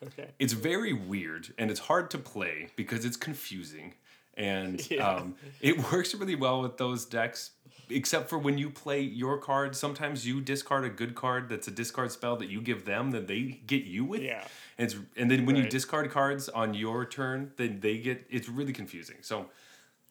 [0.04, 0.28] Okay.
[0.38, 3.94] It's very weird and it's hard to play because it's confusing.
[4.36, 5.10] And Yeah.
[5.10, 7.52] um, it works really well with those decks,
[7.90, 9.76] except for when you play your card.
[9.76, 13.28] Sometimes you discard a good card that's a discard spell that you give them that
[13.28, 14.22] they get you with.
[14.22, 14.46] Yeah.
[14.78, 18.48] And, it's, and then when you discard cards on your turn, then they get it's
[18.48, 19.18] really confusing.
[19.22, 19.48] So,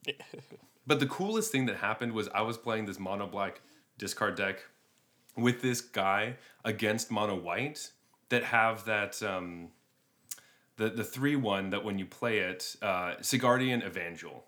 [0.87, 3.61] but the coolest thing that happened was I was playing this mono black
[3.97, 4.65] discard deck
[5.37, 7.91] with this guy against mono white
[8.29, 9.69] that have that um
[10.79, 14.45] the the three one that when you play it, uh, Sigardian Evangel.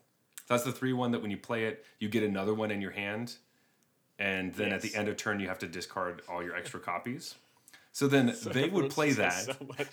[0.51, 2.90] That's the three one that when you play it, you get another one in your
[2.90, 3.36] hand,
[4.18, 7.36] and then at the end of turn you have to discard all your extra copies.
[7.92, 9.44] So then So they would play that.
[9.44, 9.55] so.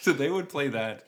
[0.00, 1.06] So they would play that,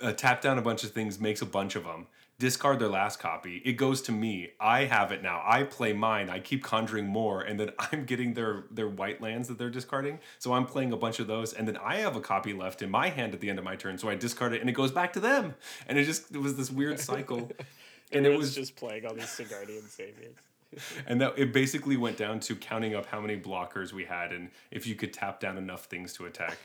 [0.00, 2.06] uh, tap down a bunch of things, makes a bunch of them,
[2.38, 3.60] discard their last copy.
[3.64, 4.50] It goes to me.
[4.60, 5.42] I have it now.
[5.44, 6.30] I play mine.
[6.30, 10.18] I keep conjuring more, and then I'm getting their their white lands that they're discarding.
[10.38, 12.90] So I'm playing a bunch of those, and then I have a copy left in
[12.90, 13.98] my hand at the end of my turn.
[13.98, 15.54] So I discard it, and it goes back to them.
[15.88, 17.50] And it just it was this weird cycle.
[18.14, 20.36] And it was just playing all these Sigardian saviors.
[21.06, 24.50] and that it basically went down to counting up how many blockers we had and
[24.70, 26.58] if you could tap down enough things to attack.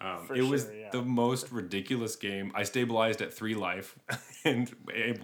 [0.00, 0.90] Um, it was yeah.
[0.90, 2.52] the most ridiculous game.
[2.54, 3.98] I stabilized at three life
[4.44, 4.70] and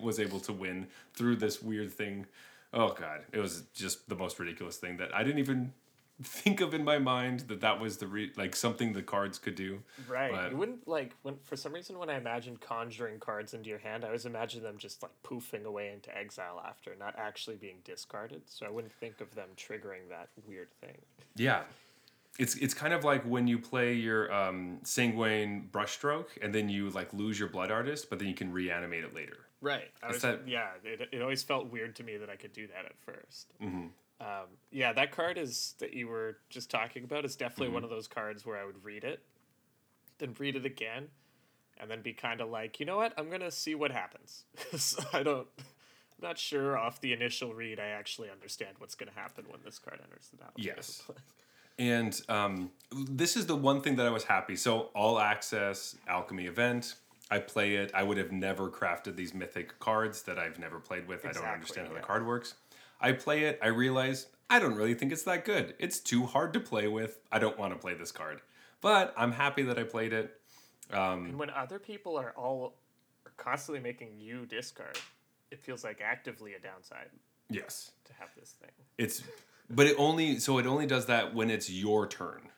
[0.01, 2.27] was able to win through this weird thing.
[2.73, 5.75] Oh god, it was just the most ridiculous thing that I didn't even
[6.23, 9.55] think of in my mind that that was the re- like something the cards could
[9.55, 9.83] do.
[10.09, 10.33] Right.
[10.33, 13.79] But- you wouldn't like when for some reason when I imagined conjuring cards into your
[13.79, 17.77] hand, I always imagined them just like poofing away into exile after, not actually being
[17.85, 18.43] discarded.
[18.47, 20.99] So I wouldn't think of them triggering that weird thing.
[21.37, 21.63] Yeah.
[22.39, 26.89] It's it's kind of like when you play your um, sanguine brushstroke and then you
[26.91, 29.37] like lose your blood artist, but then you can reanimate it later.
[29.61, 29.91] Right.
[30.07, 32.85] Was, that- yeah, it, it always felt weird to me that I could do that
[32.87, 33.87] at 1st Mm-hmm.
[34.21, 37.75] Um, yeah, that card is that you were just talking about is definitely Mm-hmm.
[37.75, 39.23] one of those cards where I would read it,
[40.19, 41.09] then read it again,
[41.79, 44.45] and then be kind of like, you know what, I'm gonna see what happens.
[45.13, 49.45] I don't, I'm not sure off the initial read I actually understand what's gonna happen
[49.49, 50.77] when this card enters the battlefield.
[50.77, 51.03] Yes.
[51.79, 52.71] And um,
[53.09, 54.57] this is the one thing that I was happy.
[54.57, 56.97] So all access alchemy event.
[57.31, 57.91] I play it.
[57.95, 61.21] I would have never crafted these mythic cards that I've never played with.
[61.21, 62.01] I don't Exactly, understand how yeah.
[62.01, 62.55] the card works.
[63.03, 63.59] I play it.
[63.63, 65.75] I realize I don't really think it's that good.
[65.79, 67.19] It's too hard to play with.
[67.31, 68.41] I don't want to play this card.
[68.81, 70.41] But I'm happy that I played it.
[70.93, 72.75] Um, and when other people are all
[73.27, 74.99] are constantly making you discard,
[75.51, 77.09] it feels like actively a downside
[77.51, 77.93] Yes.
[78.05, 78.71] to have this thing.
[78.99, 79.23] It's
[79.71, 82.49] but it only so it only does that when it's your turn.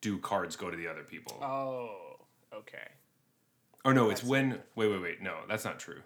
[0.00, 1.38] Do cards go to the other people?
[1.42, 2.16] Oh,
[2.52, 2.88] okay.
[3.84, 4.60] Or no, it's when.
[4.74, 5.22] Wait, wait, wait.
[5.22, 6.02] No, that's not true.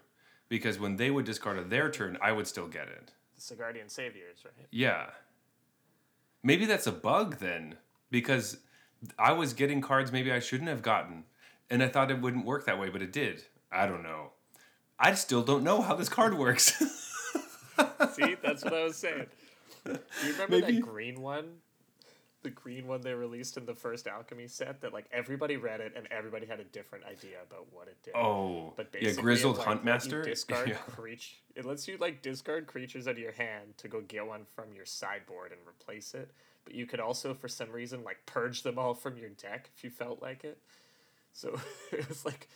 [0.49, 3.11] Because when they would discard of their turn, I would still get it.
[3.37, 4.67] The Sigardian Saviors, right?
[4.71, 5.07] Yeah.
[6.43, 7.75] Maybe that's a bug then,
[8.09, 8.57] because
[9.19, 11.23] I was getting cards maybe I shouldn't have gotten,
[11.69, 13.43] and I thought it wouldn't work that way, but it did.
[13.71, 14.31] I don't know.
[14.99, 16.73] I still don't know how this card works.
[18.13, 19.27] See, that's what I was saying.
[19.85, 21.57] Do you remember Maybe- that green one?
[22.47, 25.91] The green one they released in the first Alchemy set that like everybody read it
[25.97, 28.15] and everybody had a different idea about what it did.
[28.15, 30.23] oh, But yeah, grizzled it, like, hunt let you master.
[30.23, 30.75] discard Yeah.
[30.87, 31.35] creature.
[31.57, 34.73] It lets you like discard creatures out of your hand to go get one from
[34.73, 36.31] your sideboard and replace it.
[36.63, 39.83] But you could also, for some reason, like purge them all from your deck if
[39.83, 40.57] you felt like it.
[41.33, 41.59] So
[41.91, 42.47] it was like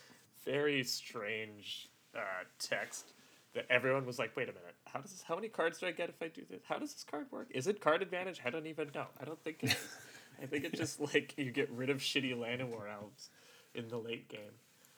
[0.46, 3.12] very strange uh, text
[3.54, 5.92] that everyone was like, "Wait a minute, how does this, how many cards do I
[5.92, 6.62] get if I do this?
[6.68, 7.48] How does this card work?
[7.50, 8.40] Is it card advantage?
[8.44, 9.06] I don't even know.
[9.20, 9.76] I don't think it is.
[10.42, 13.30] I think it's just like you get rid of shitty Llanowar elves
[13.74, 14.40] in the late game."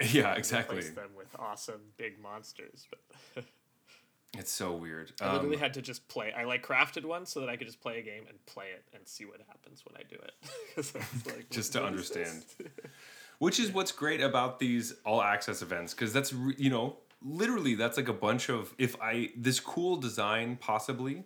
[0.12, 0.78] Yeah, and exactly.
[0.78, 2.86] replace them with awesome big monsters.
[3.34, 3.44] But
[4.36, 5.12] It's so weird.
[5.20, 6.32] I literally Um, had to just play.
[6.32, 8.82] I like crafted one so that I could just play a game and play it
[8.92, 11.26] and see what happens when I do it.
[11.36, 12.70] Like, Just to what is this?" understand.
[13.38, 17.74] which is what's great about these all access events because that's re- you know literally
[17.74, 21.24] that's like a bunch of if i this cool design possibly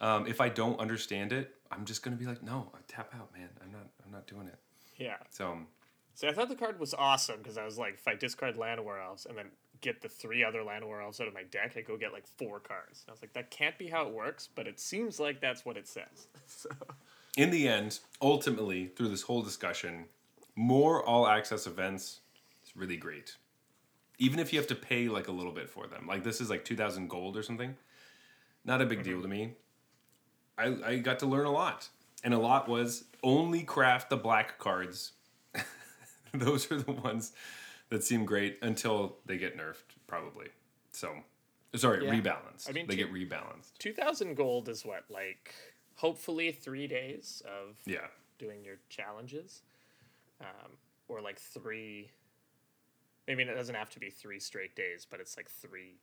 [0.00, 3.32] um, if i don't understand it i'm just gonna be like no I tap out
[3.32, 4.58] man i'm not i'm not doing it
[4.98, 5.16] yeah.
[5.30, 5.66] so um,
[6.14, 9.04] So I thought the card was awesome because I was like, if I discard Llanowar
[9.04, 9.46] elves and then
[9.82, 12.58] get the three other Llanowar elves out of my deck, I go get like four
[12.58, 13.04] cards.
[13.04, 15.66] And I was like, that can't be how it works, but it seems like that's
[15.66, 16.28] what it says.
[16.46, 16.70] so
[17.36, 20.06] in the end ultimately through this whole discussion
[20.54, 22.20] more all access events
[22.64, 23.36] is really great
[24.18, 26.48] even if you have to pay like a little bit for them like this is
[26.50, 27.74] like 2000 gold or something
[28.64, 29.52] not a big deal to me.
[30.58, 31.88] I, I got to learn a lot
[32.24, 35.12] and a lot was only craft the black cards.
[36.34, 37.32] Those are the ones
[37.90, 40.48] that seem great until they get nerfed probably.
[40.90, 41.12] So
[41.76, 42.10] sorry Yeah.
[42.10, 42.68] rebalanced.
[42.68, 43.78] I mean, they two- get rebalanced.
[43.78, 45.54] 2000 gold is what, like,
[45.94, 48.06] hopefully three days of yeah.
[48.38, 49.62] doing your challenges,
[50.40, 50.72] um,
[51.06, 52.10] or like three.
[53.28, 55.96] I mean, it doesn't have to be three straight days, but it's like three.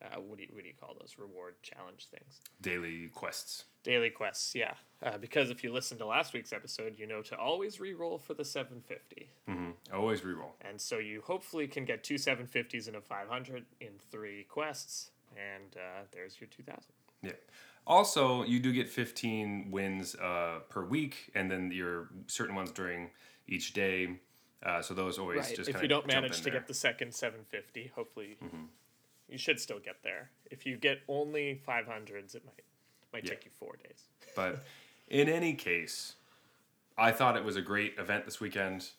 [0.00, 2.40] Uh, what do you what do you call those reward challenge things?
[2.62, 4.74] daily quests Daily quests, yeah.
[5.02, 8.34] Uh, because if you listen to last week's episode, you know to always re-roll for
[8.34, 9.70] the 750, Mm-hmm.
[9.96, 10.54] Always re-roll.
[10.60, 15.76] and so you hopefully can get two 750s and a 500 in three quests, and
[15.76, 16.80] uh, there's your 2000.
[17.22, 17.32] Yeah.
[17.86, 23.10] Also, you do get 15 wins uh, per week, and then your certain ones during
[23.48, 24.20] each day.
[24.62, 25.56] Uh, so those always Right.
[25.56, 26.52] just If you don't manage to there.
[26.54, 28.64] get the second 750, hopefully Mm-hmm.
[29.28, 30.30] you should still get there.
[30.50, 32.64] If you get only 500s, it might
[33.12, 33.30] might Yeah.
[33.30, 34.04] take you four days.
[34.34, 34.64] But
[35.08, 36.16] in any case,
[36.98, 38.90] I thought it was a great event this weekend.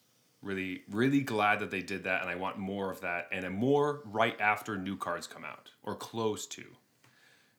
[0.41, 3.49] Really, really glad that they did that, and I want more of that, and a
[3.49, 6.76] more right after new cards come out or close to.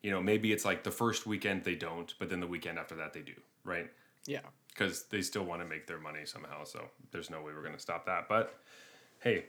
[0.02, 2.94] You know, maybe it's like the first weekend they don't, but then the weekend after
[2.96, 3.34] that they do,
[3.64, 3.90] right?
[4.26, 4.40] Yeah.
[4.72, 6.64] Because they still want to make their money somehow.
[6.64, 8.28] So there's no way we're going to stop that.
[8.28, 8.54] But
[9.18, 9.46] hey,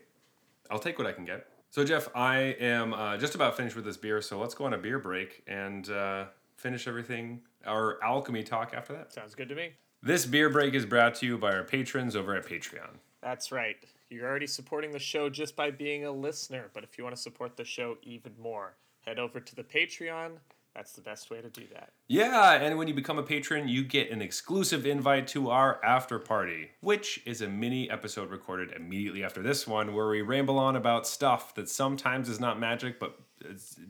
[0.70, 1.48] I'll take what I can get.
[1.70, 4.74] So Jeff, I am uh, just about finished with this beer, so let's go on
[4.74, 6.26] a beer break and uh,
[6.58, 9.14] finish everything our alchemy talk after that.
[9.14, 9.72] Sounds good to me.
[10.04, 12.98] This beer break is brought to you by our patrons over at Patreon.
[13.22, 13.78] That's right.
[14.10, 17.22] You're already supporting the show just by being a listener, but if you want to
[17.22, 20.32] support the show even more, head over to the Patreon.
[20.76, 21.92] That's the best way to do that.
[22.08, 26.18] Yeah, and when you become a patron, you get an exclusive invite to our after
[26.18, 30.78] party, which is a mini episode recorded immediately after this one, where we ramble on
[30.78, 33.20] about stuff that sometimes is not magic, but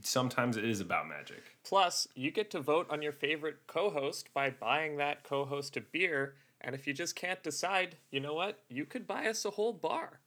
[0.02, 1.44] sometimes it is about magic.
[1.64, 5.78] Plus, you get to vote on your favorite co host by buying that co host
[5.78, 6.36] a beer.
[6.62, 8.60] And if you just can't decide, you know what?
[8.70, 10.21] You could buy us a whole bar.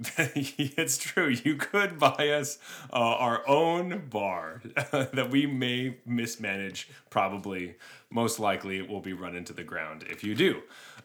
[0.16, 1.28] it's true.
[1.28, 2.58] You could buy us
[2.92, 6.88] uh, our own bar that we may mismanage.
[7.10, 7.74] Probably,
[8.10, 10.62] most likely, it will be run into the ground if you do.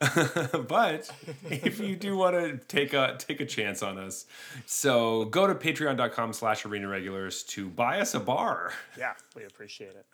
[0.68, 1.10] but
[1.50, 4.26] if you do want to take a take a chance on us,
[4.66, 8.72] so go to Patreon.com/slash Arena Regulars to buy us a bar.
[8.98, 10.06] Yeah, we appreciate it.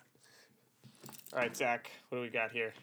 [1.33, 2.73] All right, Zach, what do we got here?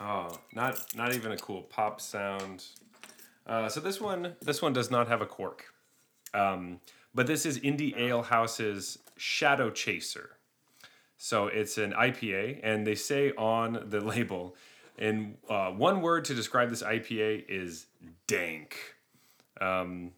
[0.00, 2.64] Oh, not not even a cool pop sound.
[3.46, 5.66] Uh, so this one this one does not have a cork,
[6.34, 6.80] um,
[7.14, 10.30] but this is Indie Ale House's Shadow Chaser.
[11.16, 14.56] So it's an IPA, and they say on the label,
[14.98, 17.86] and uh, one word to describe this IPA is
[18.26, 18.76] dank.
[19.60, 20.12] Um,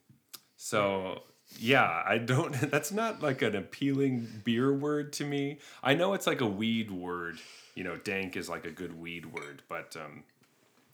[0.56, 1.22] so
[1.58, 2.52] yeah, I don't.
[2.70, 5.58] That's not like an appealing beer word to me.
[5.82, 7.38] I know it's like a weed word.
[7.74, 10.24] You know, dank is like a good weed word, but um,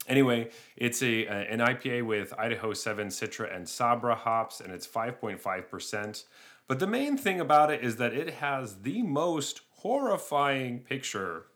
[0.08, 5.20] anyway, it's a, an IPA with Idaho Seven Citra and Sabro hops, and it's five
[5.20, 6.24] point five percent.
[6.66, 11.46] But the main thing about it is that it has the most horrifying picture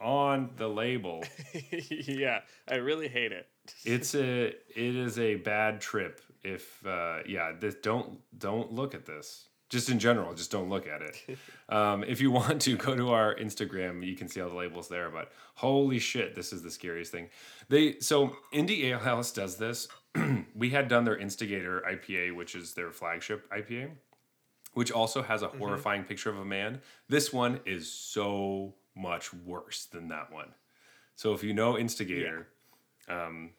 [0.00, 1.24] on the label.
[1.90, 3.48] yeah, I really hate it.
[3.84, 4.56] it's a it
[4.96, 9.98] is a bad trip if uh yeah this don't don't look at this just in
[9.98, 11.38] general just don't look at it.
[11.70, 14.04] Um if you want to go to our instagram.
[14.04, 17.28] You can see all the labels there but holy shit this is the scariest thing.
[17.68, 19.88] They so indie ale house does this.
[20.54, 23.90] We had done their instigator ipa which is their flagship ipa
[24.74, 26.80] which also has a horrifying picture of a man.
[27.08, 30.54] This one is so much worse than that one.
[31.14, 32.48] So if you know instigator
[33.08, 33.50] um,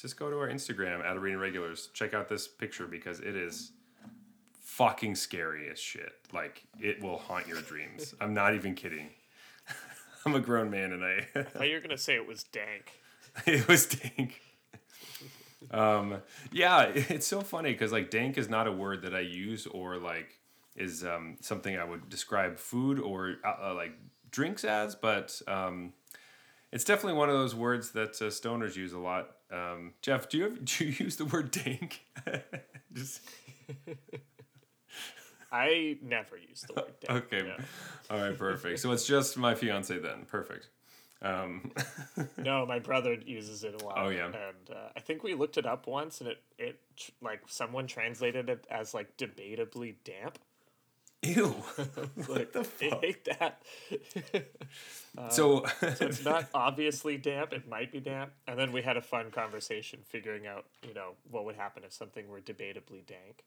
[0.00, 1.88] just go to our Instagram at Arena Regulars.
[1.94, 3.72] Check out this picture because it is
[4.76, 6.12] fucking scary as shit.
[6.34, 8.14] Like it will haunt your dreams.
[8.20, 9.08] I'm not even kidding.
[10.26, 12.92] I'm a grown man and I I thought you were gonna say it was dank.
[13.46, 14.42] it was dank.
[15.70, 16.18] Um,
[16.52, 19.96] yeah, it's so funny because like dank is not a word that I use or
[19.96, 20.38] like
[20.76, 23.92] is um, something I would describe food or uh, uh, like
[24.30, 25.94] drinks as, but um,
[26.70, 29.36] it's definitely one of those words that uh, stoners use a lot.
[29.50, 32.04] Um, Jeff, do you ever, do you use the word dank?
[32.92, 33.22] Just
[35.52, 37.24] I never use the word dank.
[37.32, 37.56] okay, no.
[38.10, 38.80] all right, perfect.
[38.80, 40.24] So it's just my fiance then.
[40.26, 40.68] Perfect.
[41.22, 41.72] Um,
[42.36, 43.94] No, my brother uses it a lot.
[43.98, 44.26] Oh, yeah.
[44.26, 47.86] and uh, I think we looked it up once, and it it tr- like someone
[47.86, 50.38] translated it as like debatably damp.
[51.22, 51.54] ew.
[52.28, 52.92] Like the fuck?
[52.92, 53.62] I hate that.
[55.30, 57.52] so it's not obviously damp.
[57.52, 58.32] It might be damp.
[58.46, 61.92] And then we had a fun conversation figuring out, you know, what would happen if
[61.92, 63.44] something were debatably dank.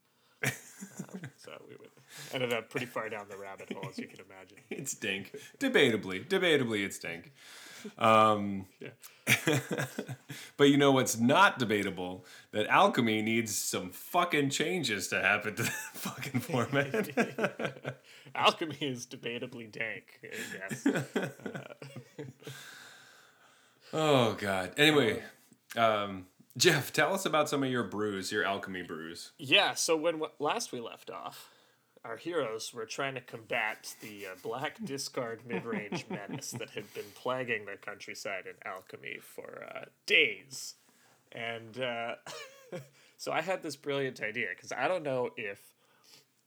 [1.37, 1.89] So we would,
[2.33, 4.57] ended up pretty far down the rabbit hole, as you can imagine.
[4.69, 5.35] it's dank.
[5.59, 7.31] Debatably, debatably, it's dank.
[7.97, 8.89] Um, Yeah.
[10.57, 12.25] but you know what's not debatable?
[12.51, 17.97] That alchemy needs some fucking changes to happen to that fucking format.
[18.35, 20.19] Alchemy is debatably dank.
[20.23, 20.87] Yes.
[23.93, 24.73] oh god.
[24.77, 25.21] Anyway,
[25.77, 26.25] um,
[26.57, 29.31] Jeff, tell us about some of your brews, your alchemy brews.
[29.37, 31.49] Yeah, so when w- last we left off,
[32.03, 36.91] our heroes were trying to combat the uh, black discard mid range menace that had
[36.93, 40.75] been plaguing the countryside in alchemy for uh, days.
[41.31, 42.15] And uh,
[43.17, 45.59] so I had this brilliant idea because I don't know if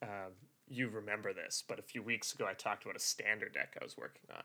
[0.02, 0.32] um,
[0.68, 3.84] you remember this, but a few weeks ago I talked about a standard deck I
[3.84, 4.42] was working on.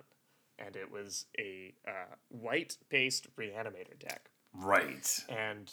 [0.60, 5.26] And it was a uh, white based reanimator deck Right.
[5.30, 5.72] and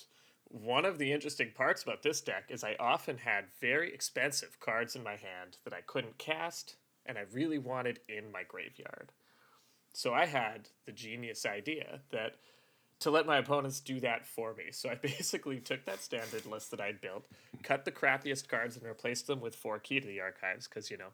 [0.49, 4.95] one of the interesting parts about this deck is I often had very expensive cards
[4.95, 6.77] in my hand that I couldn't cast
[7.07, 9.11] and I really wanted in my graveyard.
[9.93, 12.37] So I had the genius idea that
[13.01, 14.65] to let my opponents do that for me.
[14.71, 17.25] So I basically took that standard list that I'd built,
[17.63, 20.97] cut the crappiest cards, and replaced them with four key to the archives because, you
[20.97, 21.13] know,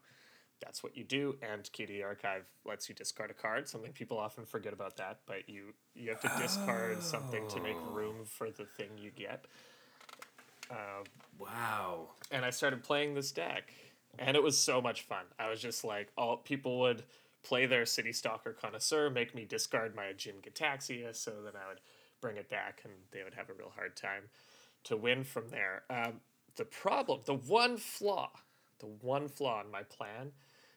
[0.61, 1.35] that's what you do.
[1.41, 3.67] And the archive lets you discard a card.
[3.67, 7.01] Something people often forget about that, but you you have to discard oh.
[7.01, 9.45] something to make room for the thing you get.
[10.69, 11.03] Um,
[11.37, 12.09] wow.
[12.31, 13.73] And I started playing this deck,
[14.17, 15.25] and it was so much fun.
[15.37, 17.03] I was just like, all people would
[17.43, 21.81] play their Citystalker Connoisseur, make me discard my Jin Gitaxias, so then I would
[22.21, 24.23] bring it back, and they would have a real hard time
[24.85, 25.83] to win from there.
[25.89, 26.21] Um,
[26.55, 28.29] the problem, the one flaw,
[28.79, 30.31] the one flaw in my plan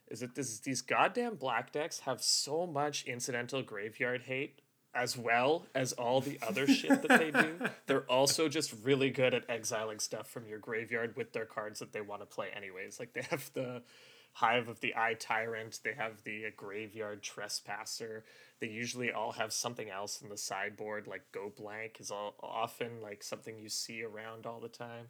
[0.09, 4.61] is that this these goddamn black decks have so much incidental graveyard hate
[4.95, 7.59] as well as all the other shit that they do.
[7.87, 11.93] They're also just really good at exiling stuff from your graveyard with their cards that
[11.93, 13.01] they want to play anyways.
[13.01, 13.83] Like they have the
[14.35, 18.25] Hive of the Eye Tyrant, they have the Graveyard Trespasser.
[18.61, 23.01] They usually all have something else in the sideboard, like Go Blank is all often
[23.01, 25.07] like something you see around all the time.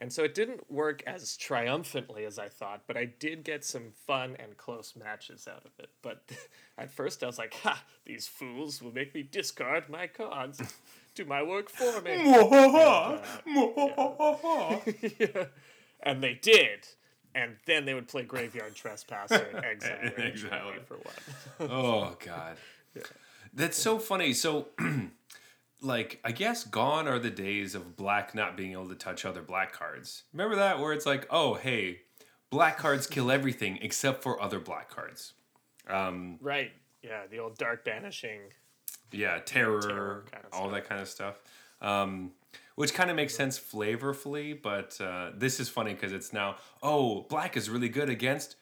[0.00, 3.90] And so it didn't work as triumphantly as I thought, but I did get some
[4.06, 5.90] fun and close matches out of it.
[6.02, 6.22] But
[6.78, 10.62] at first I was like, ha, these fools will make me discard my cards.
[11.16, 12.12] Do my work for me.
[12.12, 13.18] and, uh,
[15.18, 15.44] yeah.
[16.02, 16.86] and they did.
[17.34, 20.72] And then they would play Graveyard Trespasser and Exile.
[20.76, 21.70] and for one.
[21.70, 22.56] oh, God.
[22.94, 23.02] Yeah.
[23.52, 24.32] That's so funny.
[24.32, 24.68] So
[25.80, 29.42] like I guess gone are the days of black not being able to touch other
[29.42, 30.24] black cards.
[30.32, 32.00] Remember that where it's like, oh hey,
[32.50, 35.34] black cards kill everything except for other black cards.
[35.88, 36.72] Um, right.
[37.02, 38.40] Yeah, the old dark banishing.
[39.12, 40.72] Yeah, terror, terror kind of all stuff.
[40.72, 41.40] that kind of stuff.
[41.80, 42.32] Um,
[42.74, 47.22] which kind of makes sense flavorfully, but uh, this is funny because it's now oh
[47.22, 48.56] black is really good against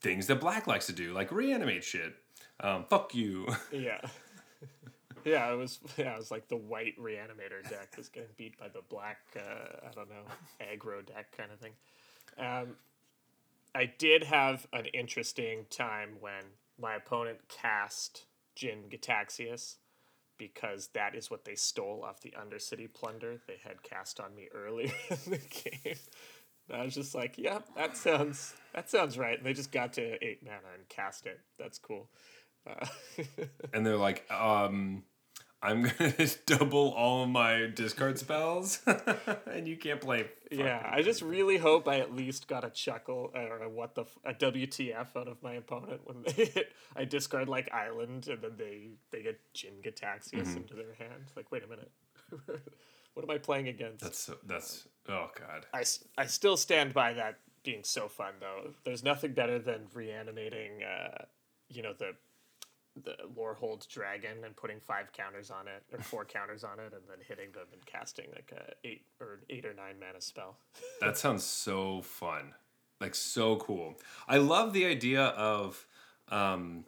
[0.00, 2.14] things that black likes to do, like reanimate shit.
[2.60, 3.46] Um, fuck you.
[3.72, 4.00] Yeah.
[5.28, 5.78] Yeah, it was.
[5.96, 9.18] Yeah, it was like the white reanimator deck was getting beat by the black.
[9.36, 10.24] Uh, I don't know,
[10.60, 11.72] aggro deck kind of thing.
[12.38, 12.76] Um,
[13.74, 16.44] I did have an interesting time when
[16.80, 18.24] my opponent cast
[18.54, 19.76] Jin Gitaxias
[20.38, 24.48] because that is what they stole off the Undercity Plunder they had cast on me
[24.54, 25.96] earlier in the game.
[26.68, 29.94] And I was just like, "Yeah, that sounds that sounds right." And they just got
[29.94, 31.40] to eight mana and cast it.
[31.58, 32.08] That's cool.
[32.66, 32.86] Uh,
[33.72, 35.02] and they're like, um,
[35.60, 36.12] I'm gonna
[36.46, 38.80] double all of my discard spells,
[39.46, 40.28] and you can't play.
[40.52, 44.04] Yeah, I just really hope I at least got a chuckle or a what the
[44.24, 46.72] a WTF out of my opponent when they hit.
[46.94, 50.56] I discard like Island, and then they they get Jin Gitaxias mm-hmm.
[50.58, 51.32] into their hand.
[51.34, 51.90] Like, wait a minute,
[53.14, 54.04] what am I playing against?
[54.04, 55.66] That's so, that's oh god.
[55.74, 55.82] I
[56.16, 58.70] I still stand by that being so fun though.
[58.84, 60.84] There's nothing better than reanimating.
[60.84, 61.24] Uh,
[61.68, 62.12] you know the
[63.04, 67.02] the Lorehold dragon and putting five counters on it or four counters on it and
[67.08, 70.58] then hitting them and casting like a eight or eight or nine mana spell.
[71.00, 72.54] that sounds so fun.
[73.00, 73.94] Like so cool.
[74.26, 75.86] I love the idea of
[76.30, 76.84] um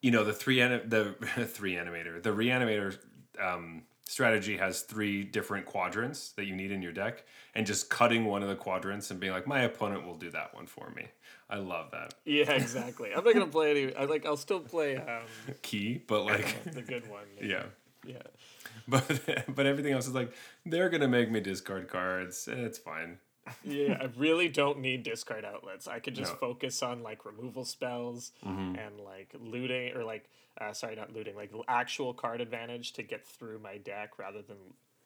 [0.00, 1.14] you know the three anim- the
[1.46, 2.98] three animator the reanimator
[3.40, 8.24] um strategy has three different quadrants that you need in your deck and just cutting
[8.24, 11.04] one of the quadrants and being like my opponent will do that one for me.
[11.50, 12.14] I love that.
[12.24, 13.10] Yeah exactly.
[13.14, 15.22] I'm not gonna play any i like i'll still play um,
[15.62, 17.64] key but like the good one yeah.
[18.04, 18.22] Yeah.
[18.88, 19.20] But
[19.54, 20.32] but everything else is like
[20.64, 23.18] they're gonna make me discard cards it's fine
[23.64, 25.86] yeah, I really don't need discard outlets.
[25.88, 26.38] I could just no.
[26.38, 28.76] focus on like removal spells mm-hmm.
[28.76, 30.28] and like looting or like
[30.60, 34.56] uh, sorry, not looting, like actual card advantage to get through my deck rather than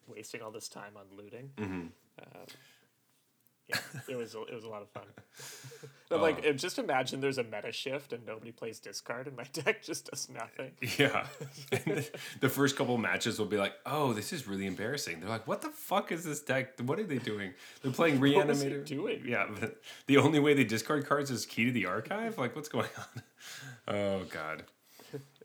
[0.06, 1.50] wasting all this time on looting.
[1.56, 1.72] Mm-hmm.
[1.72, 2.46] Um,
[3.72, 5.04] yeah, it was it was a lot of fun.
[6.08, 6.22] but oh.
[6.22, 6.52] like, uh.
[6.52, 10.28] just imagine there's a meta shift and nobody plays discard, and my deck just does
[10.28, 10.72] nothing.
[10.98, 11.26] Yeah,
[12.40, 15.62] the first couple matches will be like, "Oh, this is really embarrassing." They're like, "What
[15.62, 16.78] the fuck is this deck?
[16.80, 17.52] What are they doing?
[17.82, 19.22] They're playing reanimator." doing?
[19.26, 19.48] Yeah,
[20.06, 22.38] the only way they discard cards is key to the archive.
[22.38, 23.22] Like, what's going on?
[23.88, 24.64] Oh God.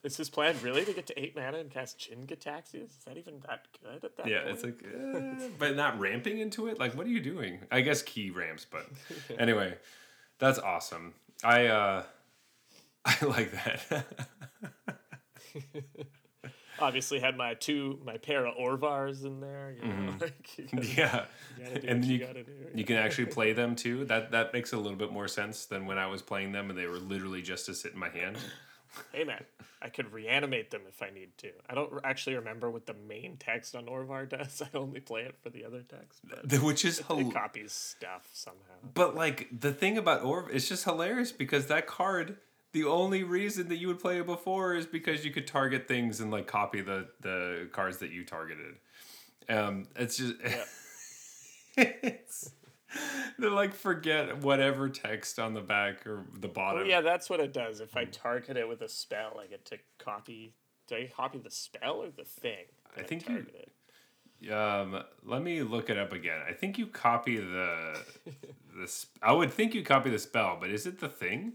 [0.04, 2.86] Is his plan really to get to eight mana and cast Jin Gitaxias?
[2.86, 4.30] Is that even that good at that point?
[4.30, 4.54] yeah, point?
[4.54, 6.80] it's like, uh, but not ramping into it.
[6.80, 7.60] Like, what are you doing?
[7.72, 8.86] I guess key ramps, but
[9.40, 9.76] anyway,
[10.40, 11.14] that's awesome.
[11.44, 12.04] I uh,
[13.06, 14.06] I like that.
[16.80, 19.76] Obviously, had my two my pair of Orvars in there.
[19.76, 20.18] You know, mm-hmm.
[20.20, 21.26] like gotta,
[21.60, 22.46] yeah, you and you, you, do,
[22.76, 24.06] you can actually play them too.
[24.06, 26.78] That that makes a little bit more sense than when I was playing them and
[26.78, 28.38] they were literally just to sit in my hand.
[29.14, 29.44] Hey man,
[29.82, 31.50] I could reanimate them if I need to.
[31.70, 34.62] I don't actually remember what the main text on Orvar does.
[34.62, 37.34] I only play it for the other text, but Which is it hilarious.
[37.34, 38.60] copies stuff somehow.
[38.94, 42.38] But like the thing about Orv, it's just hilarious because that card,
[42.74, 46.20] the only reason that you would play it before is because you could target things
[46.20, 48.76] and like copy the the cards that you targeted.
[49.50, 50.36] Um, it's just
[51.78, 52.52] it's
[53.40, 56.88] they like forget whatever text on the back or the Oh bottom.
[56.88, 57.80] yeah, that's what it does.
[57.82, 60.54] If I target it with a spell, I get to copy.
[60.88, 62.66] Do I copy the spell or the thing?
[62.98, 63.70] I think you- targeted?
[64.52, 66.40] Um, let me look it up again.
[66.48, 68.00] I think you copy the
[68.80, 68.88] the.
[68.88, 71.54] sp- I would think you copy the spell, but is it the thing?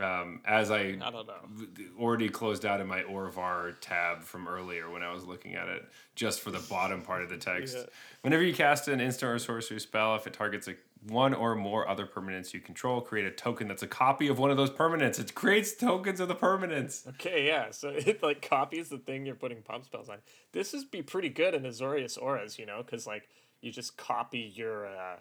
[0.00, 1.66] Um, as I I don't know.
[1.98, 5.84] already closed out in my Orvar tab from earlier when I was looking at it,
[6.14, 7.76] just for the bottom part of the text.
[7.76, 7.84] Yeah.
[8.22, 10.74] Whenever you cast an instant or sorcery spell, if it targets a
[11.06, 14.50] one or more other permanents you control, create a token that's a copy of one
[14.50, 15.18] of those permanents.
[15.18, 17.06] It creates tokens of the permanents.
[17.08, 17.70] Okay, yeah.
[17.70, 20.18] So it like copies the thing you're putting pump spells on.
[20.52, 23.28] This would be pretty good in Azorius auras, you know, because like
[23.60, 25.16] you just copy your uh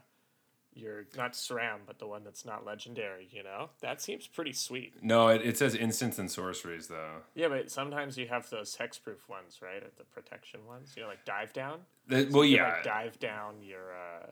[0.77, 3.27] your not SRAM, but the one that's not legendary.
[3.31, 4.93] You know, that seems pretty sweet.
[5.01, 7.21] No, it, it says instants and sorceries though.
[7.35, 9.83] Yeah, but sometimes you have those hexproof ones, right?
[9.97, 10.93] The protection ones.
[10.95, 11.79] You know, like dive down.
[12.07, 14.27] The- well, You can, yeah, like, dive down your uh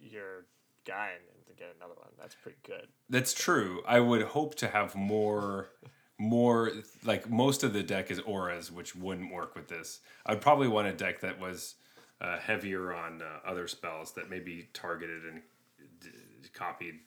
[0.00, 0.44] your
[0.84, 2.10] guy and, and get another one.
[2.18, 2.86] That's pretty good.
[3.10, 3.82] That's true.
[3.86, 5.70] I would hope to have more,
[6.18, 6.70] more
[7.04, 10.00] like most of the deck is auras, which wouldn't work with this.
[10.24, 11.74] I'd probably want a deck that was
[12.20, 15.42] uh, heavier on uh, other spells that maybe targeted and
[16.52, 17.00] copied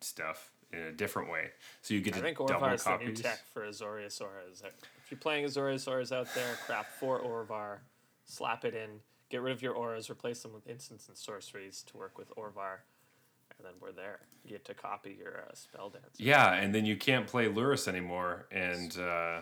[0.00, 1.50] stuff in a different way,
[1.82, 3.20] so you get I to think double Orvar is the new copies.
[3.22, 4.62] tech for Azorius Auras.
[4.64, 7.78] If you're playing Azorius Auras out there, craft four Orvar,
[8.24, 11.96] slap it in, get rid of your auras, replace them with instants and sorceries to
[11.96, 12.78] work with Orvar,
[13.58, 14.18] and then we're there.
[14.44, 16.16] You get to copy your uh, spell dance.
[16.18, 19.40] Yeah, and then you can't play Lurrus anymore, and uh,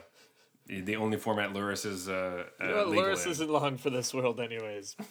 [0.66, 3.32] the only format Lurrus is uh, uh, You know legal Lurrus in.
[3.32, 4.94] isn't long for this world, anyways.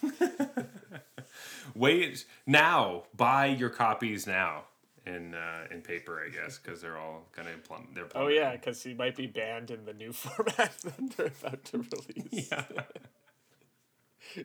[1.75, 4.63] Wait now, buy your copies now
[5.05, 7.87] in uh, in paper, I guess, because they're all gonna plumb.
[7.93, 11.63] They're Oh yeah, because he might be banned in the new format that they're about
[11.65, 12.51] to release.
[12.51, 12.63] Yeah.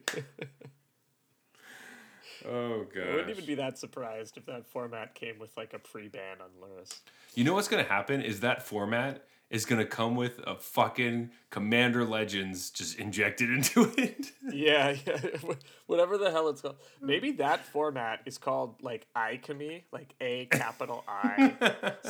[2.48, 3.06] oh god.
[3.06, 6.48] I wouldn't even be that surprised if that format came with like a pre-ban on
[6.60, 6.98] Lurrus.
[7.34, 12.04] You know what's gonna happen is that format is gonna come with a fucking Commander
[12.04, 14.32] Legends just injected into it.
[14.52, 15.18] Yeah, yeah,
[15.86, 16.76] whatever the hell it's called.
[17.00, 21.54] Maybe that format is called like Alchemy, like A capital I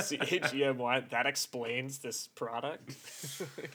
[0.01, 1.01] C H E M Y.
[1.11, 2.97] That explains this product.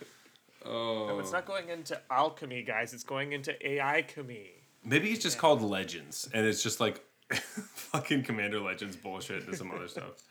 [0.65, 1.19] oh.
[1.19, 2.93] It's not going into alchemy, guys.
[2.93, 4.47] It's going into AI chemy.
[4.83, 7.01] Maybe it's just called Legends, and it's just like
[7.31, 10.21] fucking Commander Legends bullshit and some other stuff.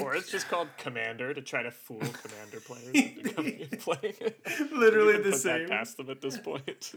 [0.00, 4.14] Or it's just called Commander to try to fool Commander players into coming and playing
[4.20, 4.40] it.
[4.72, 5.62] Literally the put same.
[5.66, 6.92] that past them at this point.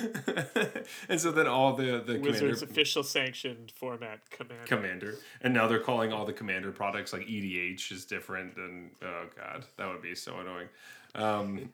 [1.08, 4.64] and so then all the the Wizards commander official sanctioned format Commander.
[4.66, 9.26] commander, and now they're calling all the commander products like EDH is different, than oh
[9.36, 10.68] god, that would be so annoying.
[11.14, 11.70] Um,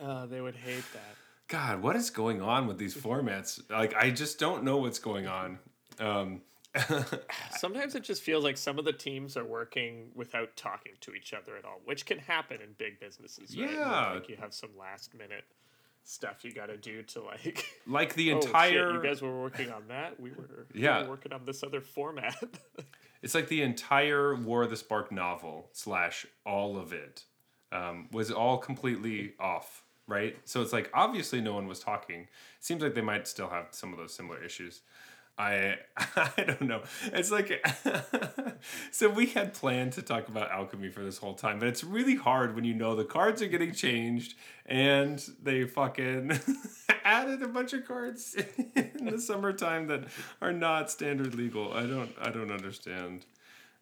[0.00, 1.14] Uh, they would hate that.
[1.48, 3.60] God, what is going on with these formats?
[3.70, 5.58] Like, I just don't know what's going on.
[5.98, 6.40] Um,
[7.58, 11.34] Sometimes it just feels like some of the teams are working without talking to each
[11.34, 13.56] other at all, which can happen in big businesses.
[13.56, 13.70] Right?
[13.72, 14.12] Yeah.
[14.14, 15.44] like you have some last minute
[16.04, 17.64] stuff you got to do to like.
[17.86, 20.18] like the oh, shit, entire, you guys were working on that.
[20.20, 20.66] We were.
[20.72, 21.02] we Yeah.
[21.02, 22.36] were working on this other format.
[23.22, 27.24] it's like the entire War of the Spark novel slash all of it
[27.72, 30.36] um, was all completely off, right?
[30.44, 32.28] So it's like obviously no one was talking.
[32.60, 34.82] Seems like they might still have some of those similar issues.
[35.40, 35.78] I
[36.36, 36.82] I don't know.
[37.12, 37.66] It's like
[38.90, 42.14] so we had planned to talk about alchemy for this whole time, but it's really
[42.16, 44.34] hard when you know the cards are getting changed
[44.66, 46.38] and they fucking
[47.04, 48.36] added a bunch of cards
[48.76, 50.04] in the summertime that
[50.42, 51.72] are not standard legal.
[51.72, 53.24] I don't I don't understand.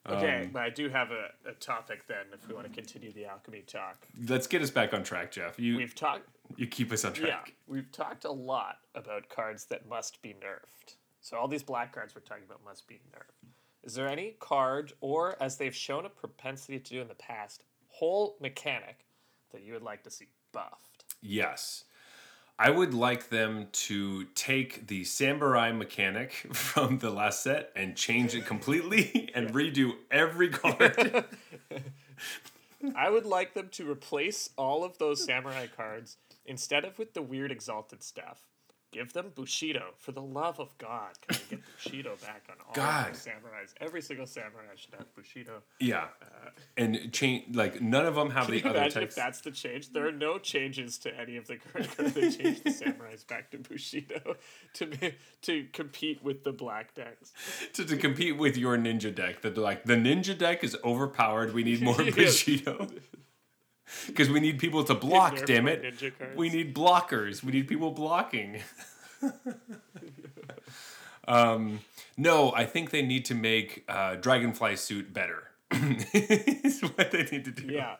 [0.08, 2.26] okay, Um, but I do have a, a topic then.
[2.32, 5.58] If we want to continue the alchemy talk, Let's get us back on track, Jeff.
[5.58, 6.28] You we've talked.
[6.56, 7.28] you keep us on track.
[7.28, 7.54] Yeah, track.
[7.66, 10.94] we've talked a lot about cards that must be nerfed.
[11.28, 13.50] So all these black cards we're talking about must be nerfed.
[13.84, 17.64] Is there any card, or as they've shown a propensity to do in the past,
[17.88, 19.04] whole mechanic
[19.52, 21.04] that you would like to see buffed?
[21.20, 21.84] Yes.
[22.58, 28.34] I would like them to take the samurai mechanic from the last set and change
[28.34, 31.26] it completely and redo every card.
[32.96, 36.16] I would like them to replace all of those samurai cards
[36.46, 38.48] instead of with the weird exalted stuff.
[38.90, 41.10] Give them Bushido for the love of God.
[41.26, 43.12] Can we get Bushido back on all God.
[43.12, 43.74] samurais?
[43.80, 45.62] Every single samurai should have Bushido.
[45.80, 49.16] Yeah, uh, and change like none of them have Can the you other imagine types.
[49.16, 49.92] if that's the change?
[49.92, 51.88] There are no changes to any of the current.
[52.14, 54.36] They changed the samurais back to Bushido
[54.74, 57.32] to be, to compete with the black decks.
[57.74, 59.42] to, to compete with your ninja deck.
[59.42, 61.52] That they're like the ninja deck is overpowered.
[61.54, 62.88] We need more Bushido.
[64.06, 65.44] Because we need people to block.
[65.46, 66.12] Damn it!
[66.36, 67.42] We need blockers.
[67.42, 68.60] We need people blocking.
[71.28, 71.80] um,
[72.16, 75.44] no, I think they need to make uh, Dragonfly suit better.
[75.72, 77.66] is what they need to do.
[77.66, 77.96] Yeah.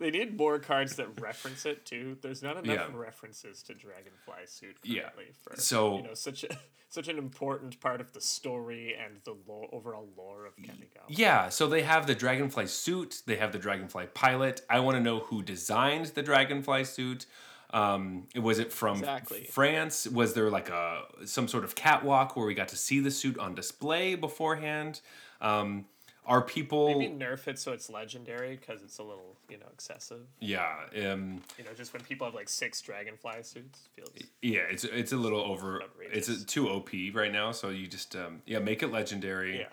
[0.00, 2.18] They need more cards that reference it too.
[2.20, 2.96] There's not enough Yeah.
[2.96, 5.02] references to Dragonfly Suit Yeah.
[5.02, 9.20] currently for So- you know such a such an important part of the story and
[9.24, 11.02] the lore, overall lore of Kamigawa.
[11.08, 14.60] Yeah, so they have the Dragonfly suit, they have the Dragonfly pilot.
[14.70, 17.26] I want to know who designed the Dragonfly suit.
[17.70, 19.42] Um, was it from Exactly.
[19.50, 20.06] France?
[20.06, 23.36] Was there like a some sort of catwalk where we got to see the suit
[23.38, 25.00] on display beforehand?
[25.40, 25.86] Um,
[26.26, 26.98] are people?
[26.98, 30.26] Maybe nerf it so it's legendary because it's a little you know excessive.
[30.40, 30.74] Yeah,
[31.10, 34.10] um, You know, just when people have like six Dragonfly suits, feels
[34.42, 34.62] yeah.
[34.70, 35.82] It's it's a little over.
[35.82, 36.28] Outrageous.
[36.28, 37.52] It's a, too OP right now.
[37.52, 39.60] So you just um, yeah, make it legendary.
[39.60, 39.66] yeah.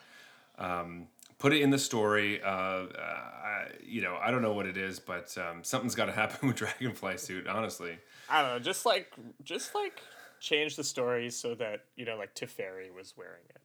[1.40, 2.42] put it in the story.
[2.42, 6.06] Uh, uh, I, you know, I don't know what it is, but um, something's got
[6.06, 7.48] to happen with Dragonfly suit.
[7.48, 7.98] Honestly,
[8.30, 9.12] I don't know, just like
[9.44, 10.02] just like
[10.40, 13.62] change the story so that you know like Teferi was wearing it,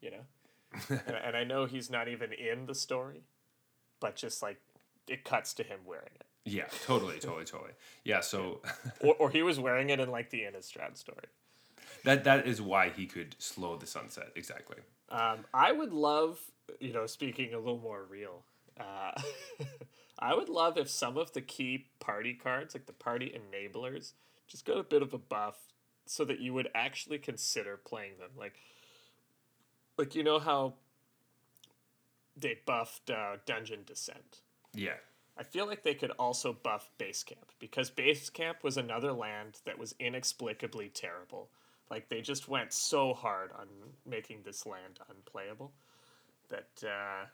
[0.00, 0.24] you know,
[0.88, 3.22] and, and I know he's not even in the story,
[4.00, 4.60] but just like
[5.08, 7.72] it cuts to him wearing it, yeah, totally, totally, totally.
[8.04, 8.60] Yeah, so
[9.00, 11.26] or or he was wearing it in like the Innistrad story.
[12.04, 14.30] that that is why he could slow the sunset.
[14.34, 14.78] Exactly.
[15.10, 16.38] Um, I would love,
[16.80, 18.44] you know, speaking a little more real.
[18.78, 19.12] Uh,
[20.18, 24.12] I would love if some of the key party cards, like the party enablers,
[24.46, 25.56] just got a bit of a buff,
[26.06, 28.30] so that you would actually consider playing them.
[28.36, 28.54] Like,
[29.98, 30.74] like you know how
[32.36, 34.42] they buffed uh, Dungeon Descent.
[34.74, 34.96] Yeah,
[35.36, 39.60] I feel like they could also buff Base Camp because Base Camp was another land
[39.64, 41.50] that was inexplicably terrible.
[41.90, 43.66] Like they just went so hard on
[44.06, 45.72] making this land unplayable
[46.48, 47.26] that uh,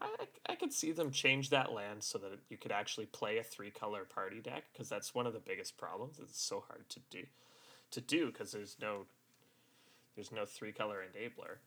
[0.00, 0.08] I
[0.48, 3.70] I could see them change that land so that you could actually play a three
[3.70, 6.18] color party deck because that's one of the biggest problems.
[6.20, 7.24] It's so hard to do
[7.90, 9.06] to do because there's no
[10.14, 11.58] there's no three color enabler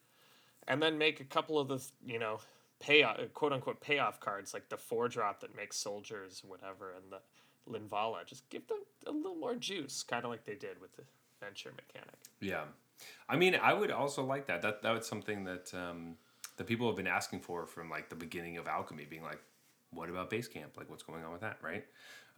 [0.68, 2.40] and then make a couple of the you know
[2.80, 7.20] payoff quote unquote payoff cards like the four drop that makes soldiers whatever and the
[7.70, 11.02] Linvala just give them a little more juice kind of like they did with the
[11.40, 12.64] venture mechanic yeah.
[13.28, 14.62] I mean, I would also like that.
[14.62, 16.16] That that was something that um,
[16.56, 19.40] that people have been asking for from like the beginning of alchemy, being like,
[19.90, 20.76] "What about base camp?
[20.76, 21.84] Like, what's going on with that?" Right?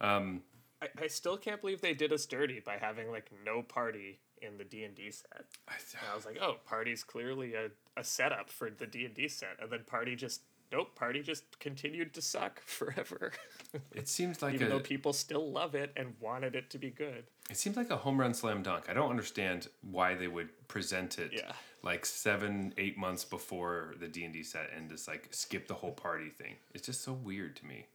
[0.01, 0.41] Um,
[0.81, 4.57] I, I still can't believe they did us dirty by having like no party in
[4.57, 8.69] the D&D set I, and I was like oh party's clearly a, a setup for
[8.69, 10.41] the D&D set and then party just
[10.71, 13.31] nope party just continued to suck forever
[13.93, 16.89] it seems like even a though people still love it and wanted it to be
[16.89, 18.85] good it seems like a home run slam dunk.
[18.89, 21.51] I don't understand why they would present it Yeah.
[21.83, 25.73] like seven, eight months before the D and D set and just like skip the
[25.73, 26.55] whole party thing.
[26.73, 27.87] It's just so weird to me.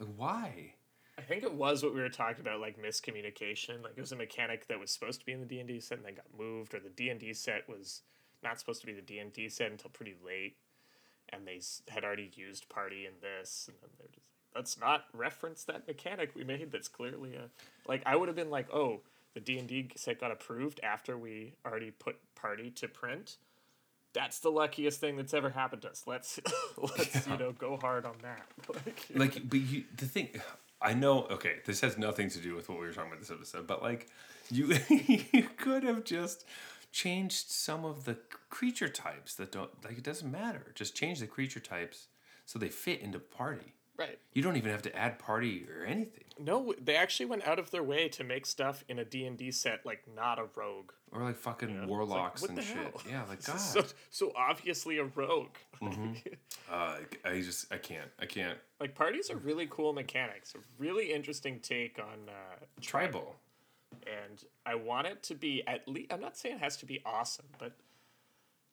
[0.00, 0.72] Like, why?
[1.18, 3.82] I think it was what we were talking about, like miscommunication.
[3.82, 5.80] Like it was a mechanic that was supposed to be in the D and D
[5.80, 8.00] set and then got moved, or the D and D set was
[8.42, 10.56] not supposed to be the D and D set until pretty late,
[11.30, 15.64] and they had already used party in this, and then they're just let's not reference
[15.64, 16.72] that mechanic we made.
[16.72, 17.48] That's clearly a
[17.88, 19.00] like I would have been like, oh,
[19.34, 23.36] the D and D set got approved after we already put party to print.
[24.14, 26.04] That's the luckiest thing that's ever happened to us.
[26.06, 26.40] Let's
[26.76, 28.46] let's you know go hard on that.
[28.86, 30.30] like, Like, but you, the thing,
[30.80, 31.26] I know.
[31.30, 33.82] Okay, this has nothing to do with what we were talking about this episode, but
[33.82, 34.08] like,
[34.50, 36.44] you you could have just
[36.92, 38.18] changed some of the
[38.50, 39.98] creature types that don't like.
[39.98, 40.72] It doesn't matter.
[40.74, 42.08] Just change the creature types
[42.44, 43.74] so they fit into party.
[43.98, 44.18] right.
[44.32, 46.24] You don't even have to add party or anything.
[46.38, 49.84] No, they actually went out of their way to make stuff in a D&D set
[49.84, 50.92] like not a rogue.
[51.10, 52.76] Or like fucking like, warlocks what and shit.
[52.76, 53.02] hell?
[53.10, 53.56] Yeah, like God.
[53.58, 55.56] So, so obviously a rogue.
[56.70, 58.58] uh, I just I can't I can't.
[58.80, 60.54] like parties are really cool mechanics.
[60.54, 63.34] A really interesting take on uh, Tribal.
[64.08, 66.12] And I want it to be at least.
[66.12, 67.72] I'm not saying it has to be awesome, but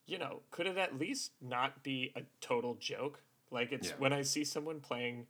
[0.05, 3.21] you know, could it at least not be a total joke?
[3.51, 3.95] Like it's Yeah.
[3.97, 5.27] when I see someone playing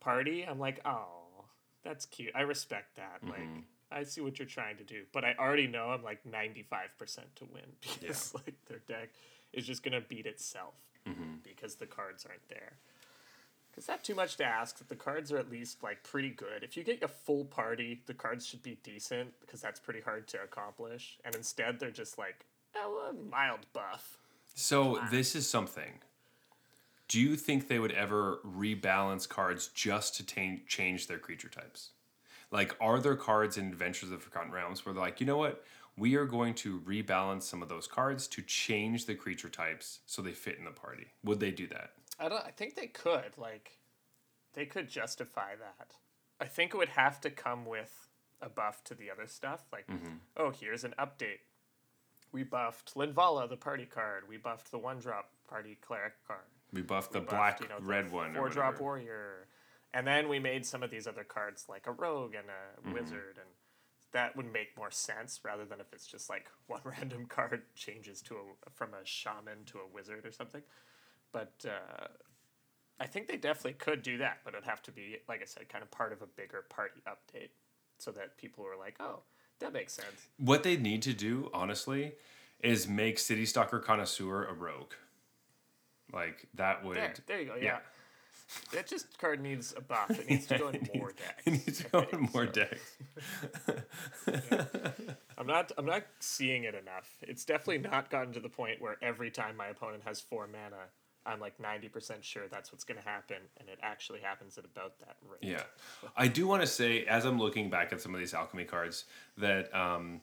[0.00, 1.44] party, I'm like, oh,
[1.82, 2.32] that's cute.
[2.34, 3.22] I respect that.
[3.22, 3.30] Mm-hmm.
[3.30, 6.96] Like I see what you're trying to do, but I already know I'm like 95
[6.98, 7.62] percent to win
[8.00, 9.10] because like their deck
[9.52, 10.74] is just gonna beat itself
[11.08, 11.36] mm-hmm.
[11.42, 12.72] because the cards aren't there.
[13.76, 14.78] Is that too much to ask?
[14.78, 16.62] That the cards are at least like pretty good.
[16.62, 20.28] If you get a full party, the cards should be decent because that's pretty hard
[20.28, 21.18] to accomplish.
[21.24, 22.44] And instead, they're just like
[22.76, 24.18] oh, a mild buff.
[24.54, 26.00] So this is something.
[27.08, 31.90] Do you think they would ever rebalance cards just to ta- change their creature types?
[32.52, 35.36] Like, are there cards in Adventures of the Forgotten Realms where they're like, you know
[35.36, 35.64] what?
[35.96, 40.22] We are going to rebalance some of those cards to change the creature types so
[40.22, 41.08] they fit in the party.
[41.24, 41.90] Would they do that?
[42.20, 42.44] I don't.
[42.44, 43.36] I think they could.
[43.38, 43.78] Like,
[44.54, 45.94] they could justify that.
[46.40, 48.08] I think it would have to come with
[48.40, 49.64] a buff to the other stuff.
[49.72, 49.86] Like,
[50.36, 51.40] oh, here's an update.
[52.32, 54.24] We buffed Linvala, the party card.
[54.28, 56.44] We buffed the one drop party cleric card.
[56.72, 58.34] We buffed the buffed, black you know, the red one.
[58.34, 59.48] Four drop warrior.
[59.92, 62.94] And then we made some of these other cards like a rogue and a Mm-hmm.
[62.94, 63.48] wizard and
[64.12, 68.22] that would make more sense rather than if it's just like one random card changes
[68.22, 70.62] to a from a shaman to a wizard or something.
[71.32, 72.06] But uh,
[72.98, 75.68] I think they definitely could do that, but it'd have to be like I said,
[75.68, 77.50] kind of part of a bigger party update,
[77.98, 79.20] so that people were like, "Oh,
[79.60, 82.12] that makes sense." What they need to do, honestly,
[82.62, 84.92] is make Citystalker Connoisseur a rogue.
[86.12, 86.96] Like, that would.
[86.96, 87.54] There, there you go.
[87.56, 87.62] Yeah.
[87.62, 87.78] yeah.
[88.72, 90.10] That just card needs a buff.
[90.10, 91.42] It needs to go in more decks.
[91.46, 92.52] It needs to go in more so.
[92.52, 92.96] decks.
[95.38, 97.08] I'm not I'm not seeing it enough.
[97.22, 100.88] It's definitely not gotten to the point where every time my opponent has four mana,
[101.26, 104.98] I'm like ninety percent sure that's what's gonna happen, and it actually happens at about
[105.00, 105.38] that rate.
[105.42, 105.62] Yeah,
[106.16, 109.04] I do want to say, as I'm looking back at some of these alchemy cards,
[109.36, 110.20] that um,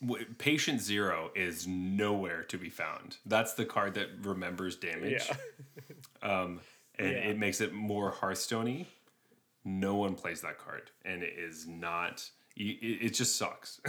[0.00, 3.16] w- Patient Zero is nowhere to be found.
[3.26, 5.36] That's the card that remembers damage, Yeah.
[6.22, 6.60] and
[6.98, 7.06] Yeah.
[7.06, 8.86] it makes it more Hearthstoney.
[9.64, 12.30] No one plays that card, and it is not.
[12.56, 13.80] It, it just sucks.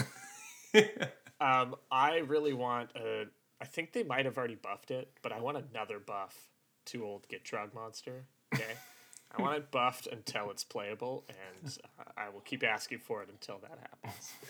[1.39, 3.25] um, I really want a.
[3.61, 6.35] I think they might have already buffed it, but I want another buff
[6.85, 8.25] to old Get Drug Monster.
[8.53, 8.73] Okay.
[9.37, 13.29] I want it buffed until it's playable, and uh, I will keep asking for it
[13.29, 14.31] until that happens.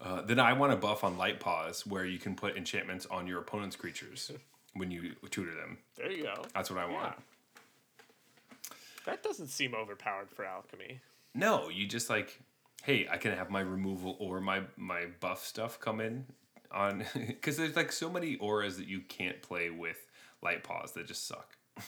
[0.00, 3.28] Uh, then I want a buff on Light Paws, where you can put enchantments on
[3.28, 4.32] your opponent's creatures
[4.74, 5.78] when you tutor them.
[5.96, 6.34] There you go.
[6.54, 7.14] That's what I want.
[7.14, 8.74] Yeah.
[9.04, 11.00] That doesn't seem overpowered for alchemy.
[11.34, 12.40] No, you just like,
[12.82, 16.24] hey, I can have my removal or my my buff stuff come in
[16.72, 20.06] on because there's like so many auras that you can't play with
[20.42, 21.56] light paws that just suck.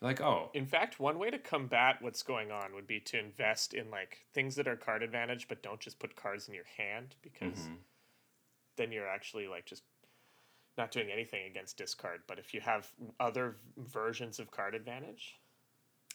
[0.00, 3.72] Like, oh, In fact, one way to combat what's going on would be to invest
[3.72, 7.14] in like things that are card advantage, but don't just put cards in your hand
[7.22, 7.74] because Mm-hmm.
[8.76, 9.82] then you're actually like just
[10.76, 12.20] not doing anything against discard.
[12.26, 15.36] But if you have other versions of card advantage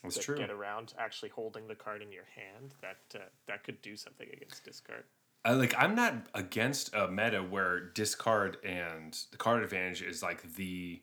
[0.04, 0.36] it's that true.
[0.36, 4.28] get around actually holding the card in your hand, that uh, that could do something
[4.32, 5.04] against discard.
[5.44, 10.54] I, like I'm not against a meta where discard and the card advantage is like
[10.56, 11.02] the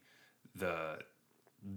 [0.55, 0.99] the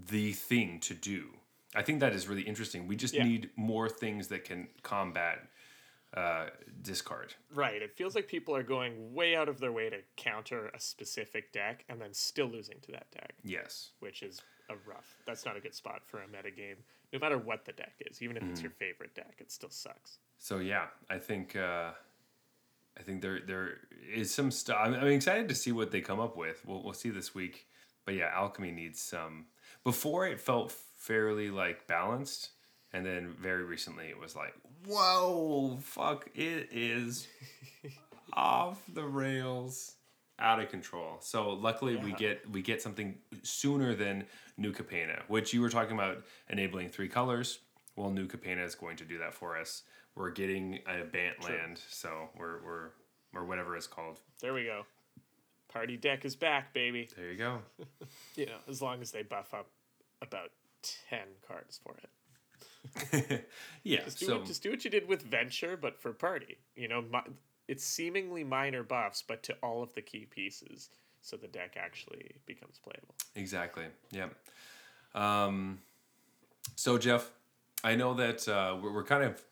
[0.06, 1.30] the thing to do.
[1.74, 2.86] I think that is really interesting.
[2.86, 3.24] We just Yeah.
[3.24, 5.46] need more things that can combat
[6.12, 6.46] uh,
[6.82, 7.34] discard.
[7.54, 7.80] Right.
[7.80, 11.52] It feels like people are going way out of their way to counter a specific
[11.52, 13.34] deck and then still losing to that deck.
[13.44, 13.90] Yes.
[14.00, 15.16] which is a rough.
[15.24, 16.76] That's not a good spot for a meta game.
[17.12, 20.18] No matter what the deck is, even if it's your favorite deck, it still sucks.
[20.38, 21.92] So yeah, I think uh,
[22.98, 23.78] I think there there
[24.12, 24.78] is some stuff.
[24.80, 26.62] I'm, I'm excited to see what they come up with.
[26.66, 27.66] We'll we'll see this week.
[28.04, 29.46] But yeah, alchemy needs some.
[29.84, 32.50] Before it felt fairly like balanced,
[32.92, 34.54] and then very recently it was like,
[34.86, 37.28] whoa, fuck, it is
[38.32, 39.94] off the rails,
[40.38, 41.16] out of control.
[41.20, 44.24] So luckily we get we get something sooner than
[44.56, 47.60] New Capenna, which you were talking about enabling three colors.
[47.96, 49.82] Well, New Capenna is going to do that for us.
[50.14, 52.88] We're getting a Bant land, so we're we're
[53.34, 54.20] or whatever it's called.
[54.40, 54.84] There we go.
[55.72, 57.08] Party deck is back, baby.
[57.16, 57.58] There you go.
[58.36, 59.66] You know, as long as they buff up
[60.22, 60.50] about
[60.82, 63.46] ten cards for it.
[63.82, 64.04] yeah.
[64.04, 66.56] Just do, So what, just do what you did with Venture, but for party.
[66.74, 67.32] You know, mi-
[67.68, 70.88] it's seemingly minor buffs, but to all of the key pieces,
[71.20, 73.14] so the deck actually becomes playable.
[73.34, 73.84] Exactly.
[74.10, 74.28] Yeah.
[75.14, 75.80] Um,
[76.76, 77.30] so Jeff,
[77.84, 79.42] I know that uh, we're, we're kind of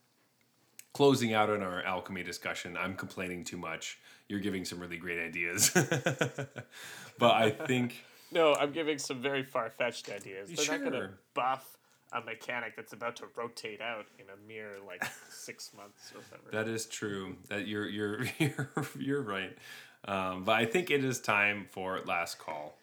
[0.93, 2.77] closing out on our alchemy discussion.
[2.77, 3.99] I'm complaining too much.
[4.29, 5.71] You're giving some really great ideas,
[7.19, 10.51] but I think No, I'm giving some very far fetched ideas.
[10.51, 11.19] They're not going to Sure.
[11.35, 11.77] buff
[12.13, 16.65] a mechanic that's about to rotate out in a mere like six months or whatever.
[16.65, 17.37] that is true.
[17.49, 19.57] That you're you're you're you're right.
[20.05, 22.77] Um, but I think it is time for last call.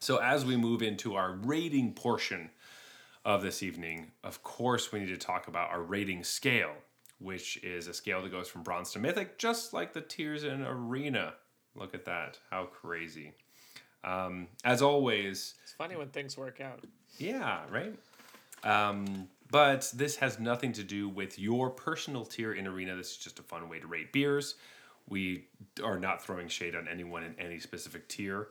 [0.00, 2.50] So as we move into our rating portion
[3.24, 6.72] of this evening, of course, we need to talk about our rating scale,
[7.18, 10.62] which is a scale that goes from bronze to mythic, just like the tiers in
[10.64, 11.34] Arena.
[11.74, 12.38] Look at that.
[12.50, 13.32] How crazy.
[14.04, 16.84] Um, as always, It's funny when things work out.
[17.18, 17.94] yeah, right?
[18.64, 22.96] Um, but this has nothing to do with your personal tier in Arena.
[22.96, 24.56] This is just a fun way to rate beers.
[25.08, 25.46] We
[25.82, 28.48] are not throwing shade on anyone in any specific tier.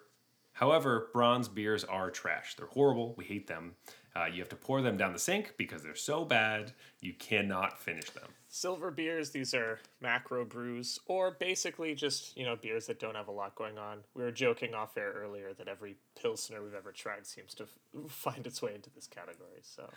[0.53, 2.55] However, bronze beers are trash.
[2.55, 3.13] They're horrible.
[3.15, 3.75] We hate them.
[4.15, 7.79] Uh, you have to pour them down the sink because they're so bad you cannot
[7.79, 8.27] finish them.
[8.49, 13.27] Silver beers, these are macro brews, or basically just, you know, beers that don't have
[13.27, 13.99] a lot going on.
[14.15, 17.69] We were joking off air earlier that every Pilsner we've ever tried seems to f-
[18.11, 19.59] find its way into this category.
[19.63, 19.89] So,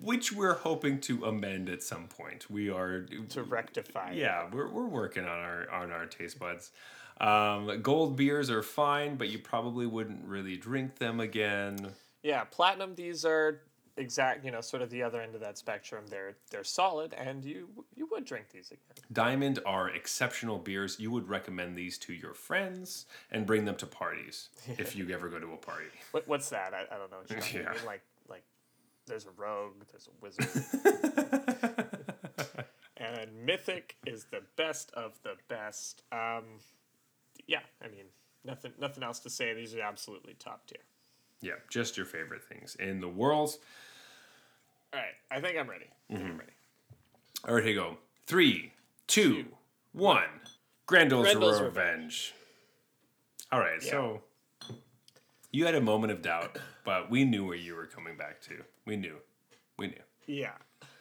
[0.00, 2.50] Which we're hoping to amend at some point.
[2.50, 4.12] We are to rectify.
[4.14, 6.72] yeah, we're, we're working on our on our taste buds.
[7.20, 11.92] Um, gold beers are fine, but you probably wouldn't really drink them again.
[12.24, 13.60] Yeah, platinum, these are
[13.96, 16.04] exact, you know, sort of the other end of that spectrum.
[16.08, 19.04] They're they're solid and you you would drink these again.
[19.12, 20.98] Diamond are exceptional beers.
[20.98, 25.28] You would recommend these to your friends and bring them to parties if you ever
[25.28, 25.86] go to a party.
[26.12, 26.72] What, what's that?
[26.74, 27.18] I, I don't know.
[27.26, 27.72] What you're Yeah.
[27.86, 28.44] Like like
[29.06, 30.48] there's a rogue, there's a wizard.
[32.96, 36.02] and mythic is the best of the best.
[36.12, 36.60] Um
[37.46, 38.06] yeah, I mean,
[38.44, 39.54] nothing nothing else to say.
[39.54, 40.78] These are absolutely top tier.
[41.44, 43.50] Yeah, just your favorite things in the world.
[44.94, 45.84] All right, I think I'm ready.
[46.10, 46.22] I Mm-hmm.
[46.22, 46.52] think I'm ready.
[47.46, 47.96] All right, here you go.
[48.26, 48.72] Three,
[49.06, 49.44] two,
[49.92, 50.24] one.
[50.88, 52.32] Grendel's, Grendel's Revenge.
[53.52, 54.22] All right, so
[55.52, 58.62] you had a moment of doubt, but we knew where you were coming back to.
[58.86, 59.16] We knew.
[59.78, 60.02] We knew.
[60.26, 60.52] Yeah.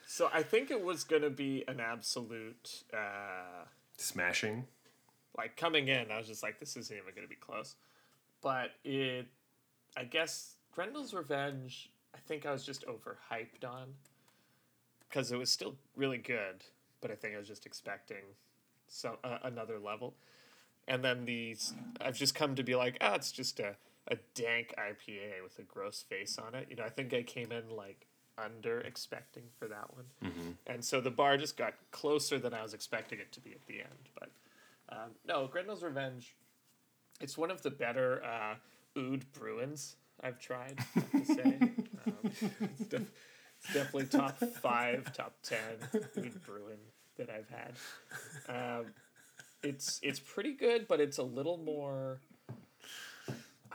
[0.06, 3.64] So I think it was gonna be an absolute uh
[3.98, 4.66] Smashing.
[5.38, 7.76] like coming in, I was just like, this isn't even going to be close.
[8.42, 9.28] But it,
[9.96, 13.94] I guess, Grendel's Revenge, I think I was just overhyped on
[15.08, 16.64] because it was still really good,
[17.02, 18.24] but I think I was just expecting
[18.88, 20.16] some uh, another level.
[20.88, 23.76] And then these, I've just come to be like, ah, it's just a,
[24.08, 26.68] a dank IPA with a gross face on it.
[26.70, 30.06] You know, I think I came in like under expecting for that one.
[30.68, 33.66] And so the bar just got closer than I was expecting it to be at
[33.68, 34.10] the end.
[34.20, 34.30] But
[34.90, 36.36] um, no, Grendel's Revenge.
[37.22, 38.56] It's one of the better uh,
[38.98, 40.80] oud Bruins I've tried.
[40.96, 41.44] I have to say,
[42.08, 43.12] um, it's, def-
[43.60, 45.60] it's definitely top five, top ten
[45.92, 46.78] oud Bruin
[47.18, 47.74] that I've had.
[48.48, 48.86] Um,
[49.62, 52.20] it's it's pretty good, but it's a little more.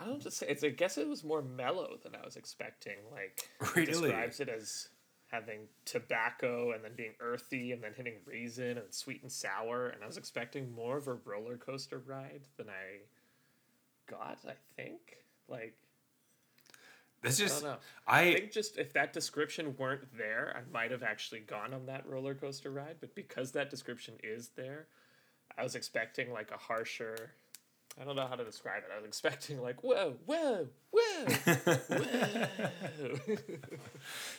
[0.00, 0.62] I don't just say it's.
[0.62, 2.96] I guess it was more mellow than I was expecting.
[3.10, 4.88] Like it describes it as
[5.30, 9.88] having tobacco and then being earthy and then hitting raisin and sweet and sour.
[9.88, 13.00] And I was expecting more of a roller coaster ride than I
[14.08, 14.38] got.
[14.46, 15.74] I think like
[17.22, 17.76] That's I just know.
[18.06, 21.86] I, I think just if that description weren't there, I might have actually gone on
[21.86, 22.96] that roller coaster ride.
[23.00, 24.86] But because that description is there,
[25.56, 27.32] I was expecting like a harsher.
[28.00, 28.90] I don't know how to describe it.
[28.94, 31.26] I was expecting like whoa, whoa, whoa,
[31.88, 32.46] whoa.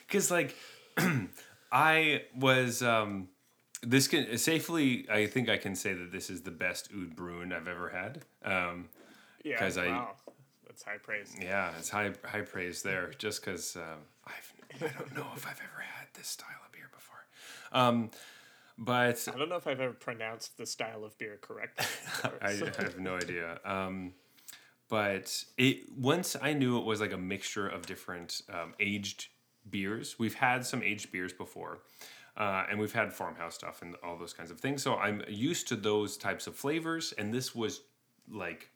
[0.08, 0.56] because like
[1.72, 3.30] I was um
[3.82, 7.52] this can safely I think I can say that this is the best oud bruin
[7.52, 8.22] I've ever had.
[8.44, 8.90] Um
[9.44, 10.16] yeah, 'Cause I- wow,
[10.66, 11.36] that's high praise.
[11.40, 15.60] yeah, it's high high praise there just cuz um I've I don't know if I've
[15.62, 17.26] ever had this style of beer before.
[17.72, 18.12] Um
[18.78, 21.86] but I don't know if I've ever pronounced the style of beer correctly.
[22.42, 22.48] I,
[22.80, 23.60] I have no idea.
[23.66, 24.14] Um,
[24.88, 29.28] but it once I knew it was like a mixture of different um, aged
[29.70, 30.18] beers.
[30.18, 31.80] We've had some aged beers before,
[32.38, 34.82] uh, and we've had farmhouse stuff and all those kinds of things.
[34.82, 37.82] So I'm used to those types of flavors, and this was
[38.30, 38.70] like.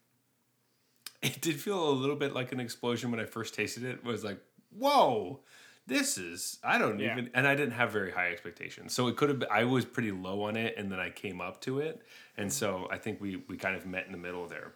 [1.24, 3.92] It did feel a little bit like an explosion when I first tasted it.
[3.96, 4.40] It was like,
[4.78, 5.40] whoa,
[5.88, 7.14] this is I don't Yeah.
[7.14, 8.94] even and I didn't have very high expectations.
[8.94, 11.42] So it could have been I was pretty low on it and then I came
[11.42, 12.02] up to it.
[12.38, 14.74] And so I think we we kind of met in the middle there.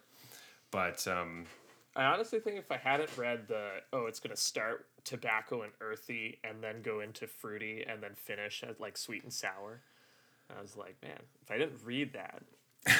[0.70, 1.44] But um
[1.96, 6.38] I honestly think if I hadn't read the oh, it's gonna start tobacco and earthy
[6.44, 9.80] and then go into fruity and then finish at like sweet and sour,
[10.56, 12.42] I was like, man, if I didn't read that,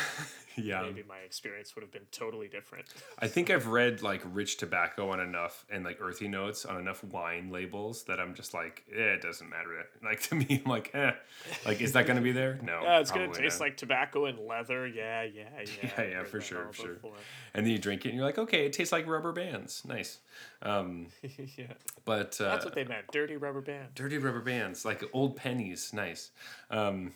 [0.56, 0.82] yeah.
[0.82, 2.86] maybe my experience would have been totally different.
[3.18, 7.02] I think I've read like rich tobacco on enough and like earthy notes on enough
[7.04, 9.68] wine labels that I'm just like, eh, it doesn't matter.
[10.02, 11.12] Like to me, I'm like, eh.
[11.66, 12.58] Like, is that gonna be there?
[12.62, 12.80] No.
[12.82, 13.66] Yeah, it's gonna taste not.
[13.66, 14.86] like tobacco and leather.
[14.86, 15.90] Yeah, yeah, yeah.
[15.98, 16.94] Yeah, yeah, for sure, for sure.
[16.94, 17.12] before.
[17.52, 19.82] And then you drink it and you're like, okay, it tastes like rubber bands.
[19.84, 20.18] Nice.
[20.62, 21.08] Um,
[21.56, 21.66] yeah,
[22.04, 23.06] but uh, that's what they meant.
[23.12, 23.88] Dirty rubber band.
[23.94, 25.92] dirty rubber bands, like old pennies.
[25.92, 26.30] Nice.
[26.70, 27.12] Um,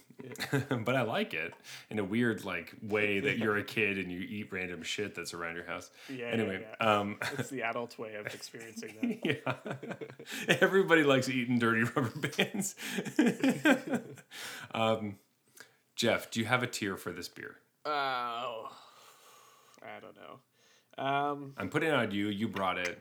[0.84, 1.54] but I like it
[1.90, 2.51] in a weird like
[2.82, 5.90] way that you're a kid and you eat random shit that's around your house.
[6.08, 6.86] Yeah, yeah, Anyway, yeah.
[6.98, 9.86] um, It's the adult way of experiencing that.
[10.48, 10.54] yeah.
[10.60, 12.74] Everybody likes eating dirty rubber bands.
[14.74, 15.16] um,
[15.96, 17.56] Jeff, do you have a tier for this beer?
[17.84, 18.70] Oh,
[19.82, 21.04] I don't know.
[21.04, 22.28] Um, I'm putting it on you.
[22.28, 22.98] You brought it.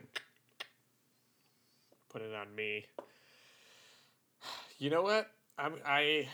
[2.10, 2.86] put it on me.
[4.78, 5.30] You know what?
[5.58, 6.26] I'm I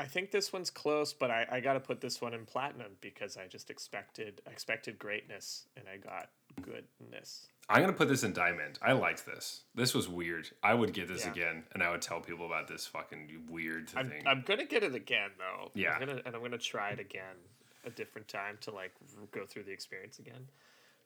[0.00, 3.36] I think this one's close, but I, I gotta put this one in platinum because
[3.36, 6.30] I just expected expected greatness and I got
[6.62, 7.48] goodness.
[7.68, 8.78] I'm gonna put this in diamond.
[8.80, 9.60] I liked this.
[9.74, 10.48] This was weird.
[10.62, 11.32] I would get this Yeah.
[11.32, 14.26] again, and I would tell people about this fucking weird I'm, thing.
[14.26, 15.70] I'm gonna get it again though.
[15.74, 15.92] Yeah.
[15.92, 17.36] I'm gonna and I'm gonna try it again
[17.84, 18.92] a different time to like
[19.32, 20.48] go through the experience again.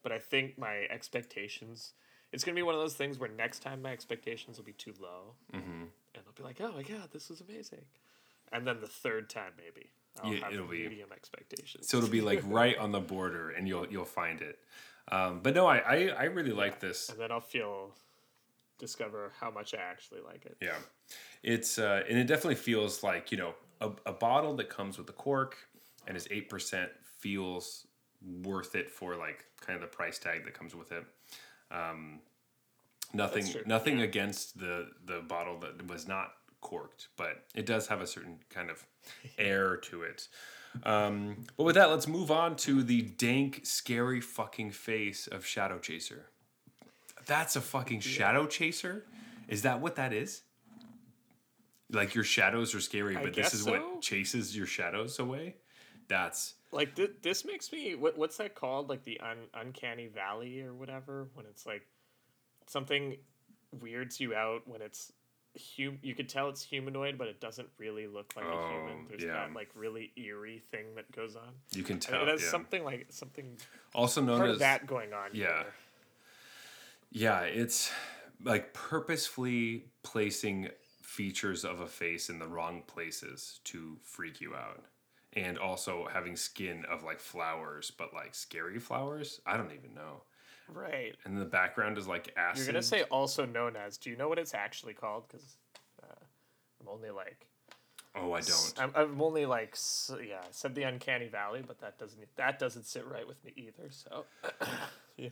[0.05, 1.95] But I think my expectations
[2.33, 4.95] it's gonna be one of those things where next time my expectations will be too
[5.01, 5.35] low.
[5.53, 5.89] Mhm.
[6.15, 7.85] And I'll be like, Oh my god, this was amazing.
[8.53, 9.91] And then the third time maybe.
[10.23, 11.89] I'll Yeah, have it'll be- medium expectations.
[11.89, 14.59] so it'll be like right on the border, and you'll you'll find it.
[15.11, 17.09] Um, but no, I I, I really like this.
[17.09, 17.95] and then I'll feel
[18.79, 20.57] discover how much I actually like it.
[20.61, 20.77] Yeah,
[21.43, 25.09] it's uh, and it definitely feels like you know a, a bottle that comes with
[25.09, 25.57] a cork
[26.07, 27.87] and is eight percent feels
[28.43, 31.05] worth it for like kind of the price tag that comes with it.
[31.71, 32.21] Um,
[33.13, 34.05] nothing nothing yeah.
[34.05, 36.35] against the the bottle that was not
[36.65, 38.85] corked, but it does have a certain kind of
[39.39, 40.27] air to it.
[40.83, 45.79] Um, but with that, let's move on to the dank, scary fucking face of Shadow
[45.79, 46.27] Chaser.
[47.27, 49.05] That's a fucking Shadow Chaser?
[49.47, 50.43] Is that what that is?
[51.91, 53.73] Like your shadows are scary, but this is so.
[53.73, 55.57] what chases your shadows away?
[56.09, 58.89] That's Like th- this makes me what what's that called?
[58.89, 61.87] Like the un- uncanny valley or whatever when it's like
[62.67, 63.17] something
[63.81, 65.13] weirds you out when it's
[65.77, 69.07] hum- you could tell it's humanoid but it doesn't really look like a Oh, human.
[69.09, 69.33] There's yeah.
[69.35, 71.49] that like really eerie thing that goes on.
[71.73, 72.23] you can And tell.
[72.23, 72.51] it has yeah.
[72.51, 73.57] something like something
[73.95, 75.31] Also known as that going on.
[75.33, 75.47] yeah.
[75.63, 75.67] here.
[77.11, 77.93] Yeah, it's
[78.43, 80.69] like purposefully placing
[81.03, 84.83] features of a face in the wrong places to freak you out.
[85.37, 89.41] And also having skin of like flowers, but like scary flowers.
[89.47, 90.23] I don't even know.
[90.69, 91.15] Right.
[91.25, 92.65] And the background is like acid.
[92.65, 93.99] You're gonna say also known as.
[93.99, 95.25] Do you know what it's actually called?
[95.29, 95.57] Because
[96.03, 96.25] uh,
[96.81, 97.47] I'm only like
[98.17, 98.75] Oh, I don't.
[98.79, 99.77] I'm, I'm only like
[100.23, 100.37] yeah.
[100.41, 103.91] I said the uncanny valley, but that doesn't that doesn't sit right with me either.
[103.91, 104.25] So
[105.17, 105.29] yeah.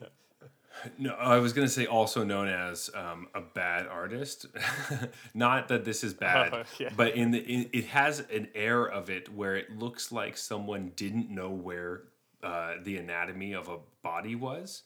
[0.98, 4.46] No, I was gonna say also known as um, a bad artist.
[5.34, 6.90] Not that this is bad, Oh, yeah.
[6.96, 10.90] but in the in, it has an air of it where it looks like someone
[10.96, 12.02] didn't know where
[12.42, 14.82] uh, the anatomy of a body was,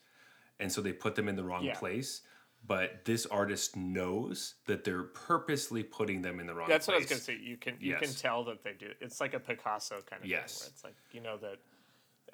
[0.60, 1.74] and so they put them in the wrong Yeah.
[1.74, 2.22] place.
[2.66, 6.66] But this artist knows that they're purposely putting them in the wrong.
[6.66, 6.74] Place.
[6.74, 7.36] That's what I was gonna say.
[7.36, 8.90] You can you can tell that they do.
[9.00, 10.58] It's like a Picasso kind of Yes.
[10.58, 11.58] thing, where it's like you know that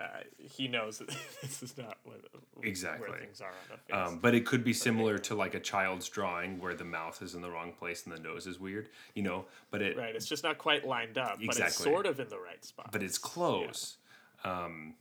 [0.01, 1.09] uh, he knows that
[1.43, 2.23] this is not what,
[2.63, 3.11] Exactly.
[3.11, 4.13] where things are on a face.
[4.15, 7.35] Um, but it could be similar to like a child's drawing where the mouth is
[7.35, 9.45] in the wrong place and the nose is weird, you know.
[9.71, 11.85] But it right, it's just not quite lined up, but it's Exactly.
[11.93, 12.91] sort of in the right spot.
[12.91, 13.99] but it's close.
[14.45, 14.95] Um,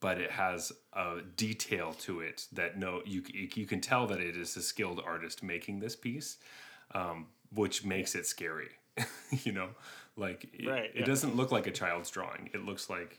[0.00, 4.36] but it has a detail to it that no, you you can tell that it
[4.36, 6.38] is a skilled artist making this piece,
[6.94, 8.70] um, which makes it scary.
[9.44, 9.68] you know,
[10.16, 12.50] like it, Right, it doesn't look like a child's drawing.
[12.52, 13.18] It looks like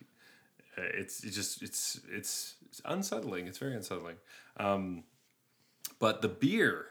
[0.78, 3.48] uh, it's it just it's it's it's unsettling.
[3.48, 4.16] It's very unsettling.
[4.58, 5.04] Um,
[6.00, 6.88] but the beer,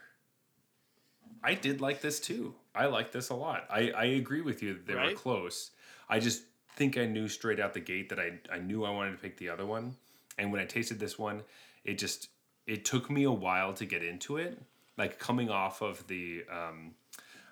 [1.42, 2.54] I did like this too.
[2.74, 3.66] I like this a lot.
[3.68, 5.72] I, I agree with you that they were close.
[6.08, 6.42] I just
[6.80, 9.36] think I knew straight out the gate that I, I knew I wanted to pick
[9.36, 9.96] the other one.
[10.38, 11.42] And when I tasted this one,
[11.84, 12.28] it just
[12.66, 14.58] it took me a while to get into it.
[14.96, 16.92] Like coming off of the um,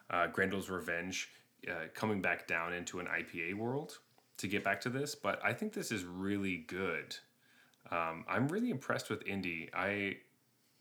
[0.08, 1.28] uh, Grendel's Revenge,
[1.70, 3.98] uh, coming back down into an IPA world
[4.38, 5.14] to get back to this.
[5.14, 7.14] But I think this is really good.
[7.90, 9.68] Um, I'm really impressed with Indy.
[9.74, 10.16] I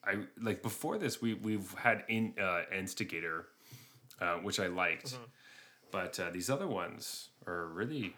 [0.06, 3.48] I like before this we we've had in uh, Instigator,
[4.22, 5.24] uh, which I liked, Mm-hmm.
[5.91, 8.15] but uh, these other ones are really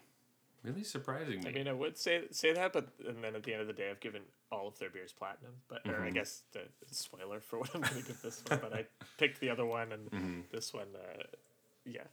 [0.64, 1.50] really surprising me.
[1.50, 3.74] I mean, I would say say that, but and then at the end of the
[3.74, 4.22] day, I've given
[4.52, 5.54] all of their beers platinum.
[5.68, 6.04] But or Mm-hmm.
[6.06, 6.62] I guess the
[6.92, 8.60] spoiler for what I'm going to give this one.
[8.62, 8.86] But I
[9.18, 10.40] picked the other one, and Mm-hmm.
[10.52, 11.24] this one, uh,
[11.86, 12.04] yeah,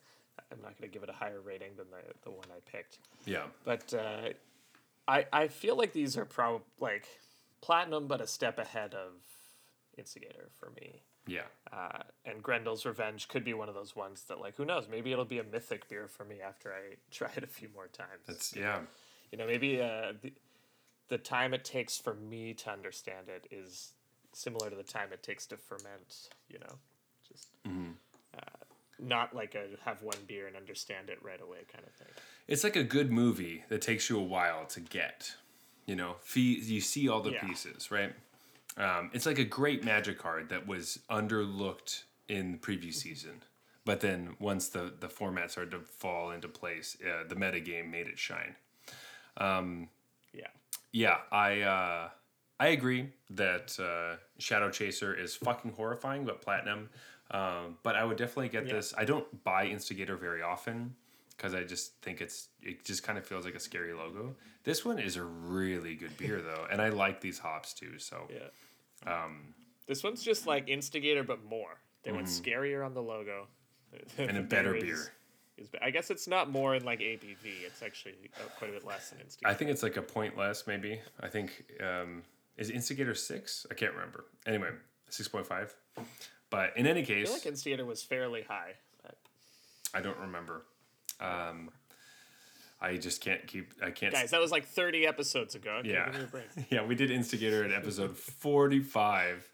[0.52, 2.98] I'm not going to give it a higher rating than the the one I picked.
[3.24, 4.30] yeah, But uh,
[5.08, 7.06] I I feel like these are probably like
[7.60, 9.12] platinum, but a step ahead of
[9.98, 11.02] Instigator for me.
[11.26, 11.42] Yeah,
[11.72, 14.86] Uh, and Grendel's Revenge could be one of those ones that, like, who knows?
[14.88, 17.88] Maybe it'll be a mythic beer for me after I try it a few more
[17.88, 18.22] times.
[18.26, 18.80] that's yeah,
[19.32, 20.32] you know, maybe uh, the,
[21.08, 23.92] the time it takes for me to understand it is
[24.32, 26.28] similar to the time it takes to ferment.
[26.48, 26.78] You know,
[27.28, 27.48] just
[28.36, 28.40] uh,
[28.98, 32.14] not like a have one beer and understand it right away kind of thing.
[32.48, 35.34] it's like a good movie that takes you a while to get.
[35.86, 37.40] You know, fee, you see all the Yeah.
[37.46, 38.12] pieces, right?
[38.76, 43.42] Um, it's like a great magic card that was underlooked in the previous season,
[43.84, 48.06] but then once the the format started to fall into place, uh, the metagame made
[48.06, 48.54] it shine.
[50.32, 50.46] Yeah,
[50.92, 52.08] Yeah, I uh,
[52.60, 56.90] I agree that uh, Shadow Chaser is fucking horrifying, but platinum
[57.30, 58.74] Um, but I would definitely get Yeah.
[58.74, 58.94] this.
[58.96, 60.94] I don't buy Instigator very often
[61.30, 64.36] because I just think it's it just kind of feels like a scary logo.
[64.62, 67.98] This one is a really good beer though, and I like these hops too.
[67.98, 68.48] So Yeah.
[69.06, 69.54] Um,
[69.86, 71.80] This one's just like Instigator, but more.
[72.02, 73.48] They went scarier on the logo.
[73.94, 74.22] Mm-hmm.
[74.28, 75.12] and a better beer.
[75.56, 77.64] Is, I guess it's not more in like ABV.
[77.64, 79.50] It's actually uh, quite a bit less than Instigator.
[79.50, 81.00] I think it's like a point less, maybe.
[81.20, 82.22] I think um,
[82.58, 83.66] is Instigator six?
[83.70, 84.26] I can't remember.
[84.46, 84.68] Anyway,
[85.08, 85.74] six point five.
[86.50, 88.74] But in any I case, feel like Instigator was fairly high.
[89.02, 89.16] But
[89.94, 90.66] I don't remember.
[91.20, 91.70] Um,
[92.80, 93.72] I just can't keep.
[93.82, 94.12] I can't.
[94.12, 95.76] guys, that was like 30 episodes ago.
[95.80, 96.06] Okay, Yeah.
[96.10, 96.44] give me a break.
[96.70, 99.48] yeah, we did Instigator at episode forty-five.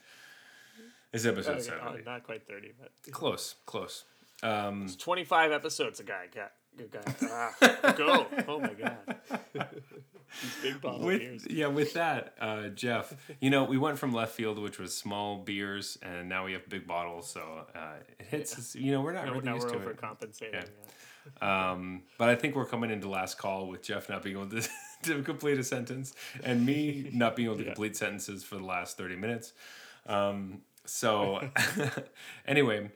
[1.12, 1.80] This episode Okay, seven.
[1.86, 4.04] oh, not quite 30, but Close, close.
[4.42, 6.52] Um, it's 25 episodes a guy got.
[6.76, 7.14] Good guy.
[7.30, 8.26] Ah, go.
[8.48, 8.96] Oh my god.
[10.62, 11.46] Big bottle beers.
[11.50, 13.12] yeah, with that, uh, Jeff,
[13.42, 16.66] you know, we went from left field, which was small beers, and now we have
[16.70, 17.28] big bottles.
[17.30, 17.78] So uh,
[18.18, 18.56] it hits.
[18.58, 19.96] us- You know, we're not Now, really now used we're to it.
[20.00, 20.52] overcompensating.
[20.54, 20.60] Yeah.
[20.64, 20.90] yeah.
[21.40, 24.68] Um, but I think we're coming into last call with Jeff not being able to,
[25.02, 27.70] to complete a sentence and me not being able to Yeah.
[27.70, 29.52] complete sentences for the last 30 minutes.
[30.06, 31.48] Um, so,
[32.46, 32.90] anyway,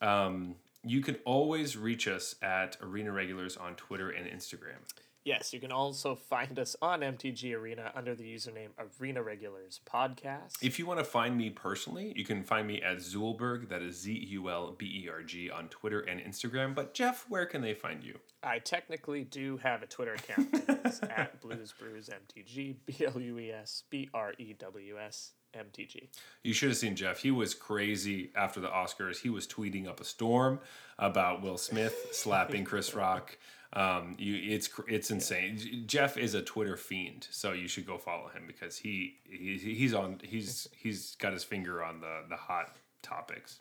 [0.00, 4.76] um, you can always reach us at Arena Regulars on Twitter and Instagram.
[5.24, 8.68] Yes, you can also find us on MTG Arena under the username
[9.00, 10.52] Arena Regulars Podcast.
[10.60, 13.98] If you want to find me personally, you can find me at Zulberg, that is
[13.98, 16.74] Z U L B E R G, on Twitter and Instagram.
[16.74, 18.18] But, Jeff, where can they find you?
[18.42, 20.48] I technically do have a Twitter account.
[20.52, 25.32] It's at Blues Brews MTG, B L U E S B R E W S
[25.56, 26.08] MTG.
[26.42, 27.20] You should have seen Jeff.
[27.20, 29.20] He was crazy after the Oscars.
[29.22, 30.60] He was tweeting up a storm
[30.98, 33.38] about Will Smith slapping Chris Rock.
[33.74, 35.58] Um, you, it's it's insane.
[35.58, 39.58] J- Jeff is a Twitter fiend, so you should go follow him because he, he
[39.58, 43.58] he's on he's he's got his finger on the the hot topics.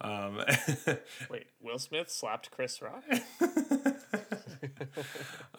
[0.00, 0.42] Um,
[1.30, 3.04] Wait, Will Smith slapped Chris Rock?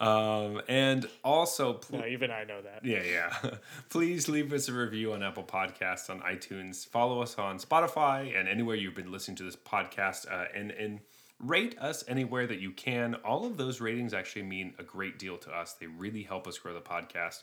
[0.00, 2.84] um, and also, pl- No, even I know that.
[2.84, 3.50] Yeah, yeah.
[3.88, 6.84] Please leave us a review on Apple Podcasts, on iTunes.
[6.86, 10.98] Follow us on Spotify and anywhere you've been listening to this podcast, uh, and and
[11.42, 13.16] rate us anywhere that you can.
[13.24, 15.74] All of those ratings actually mean a great deal to us.
[15.74, 17.42] They really help us grow the podcast.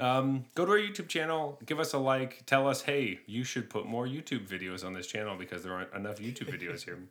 [0.00, 3.68] Um, go to our YouTube channel, give us a like, tell us, hey, you should
[3.68, 6.98] put more YouTube videos on this channel because there aren't enough YouTube videos here.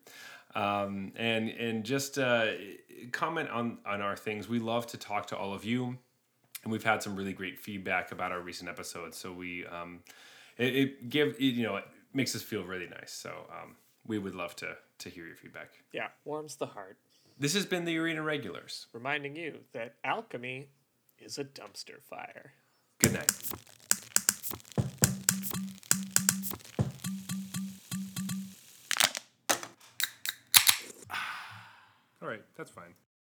[0.55, 2.47] Um, and and just uh,
[3.11, 4.47] comment on on our things.
[4.47, 5.97] We love to talk to all of you
[6.67, 9.17] and we've had some really great feedback about our recent episodes.
[9.17, 10.01] So we, um,
[10.57, 13.13] it, it give it, you know it makes us feel really nice.
[13.13, 13.75] So um,
[14.05, 15.69] we would love to to hear your feedback.
[15.93, 16.97] Yeah, warms the heart,
[17.39, 18.87] This has been the Arena Regulars.
[18.93, 20.69] reminding you that alchemy
[21.19, 22.53] is a dumpster fire.
[22.99, 23.31] Good night.
[32.21, 32.93] All right, that's fine.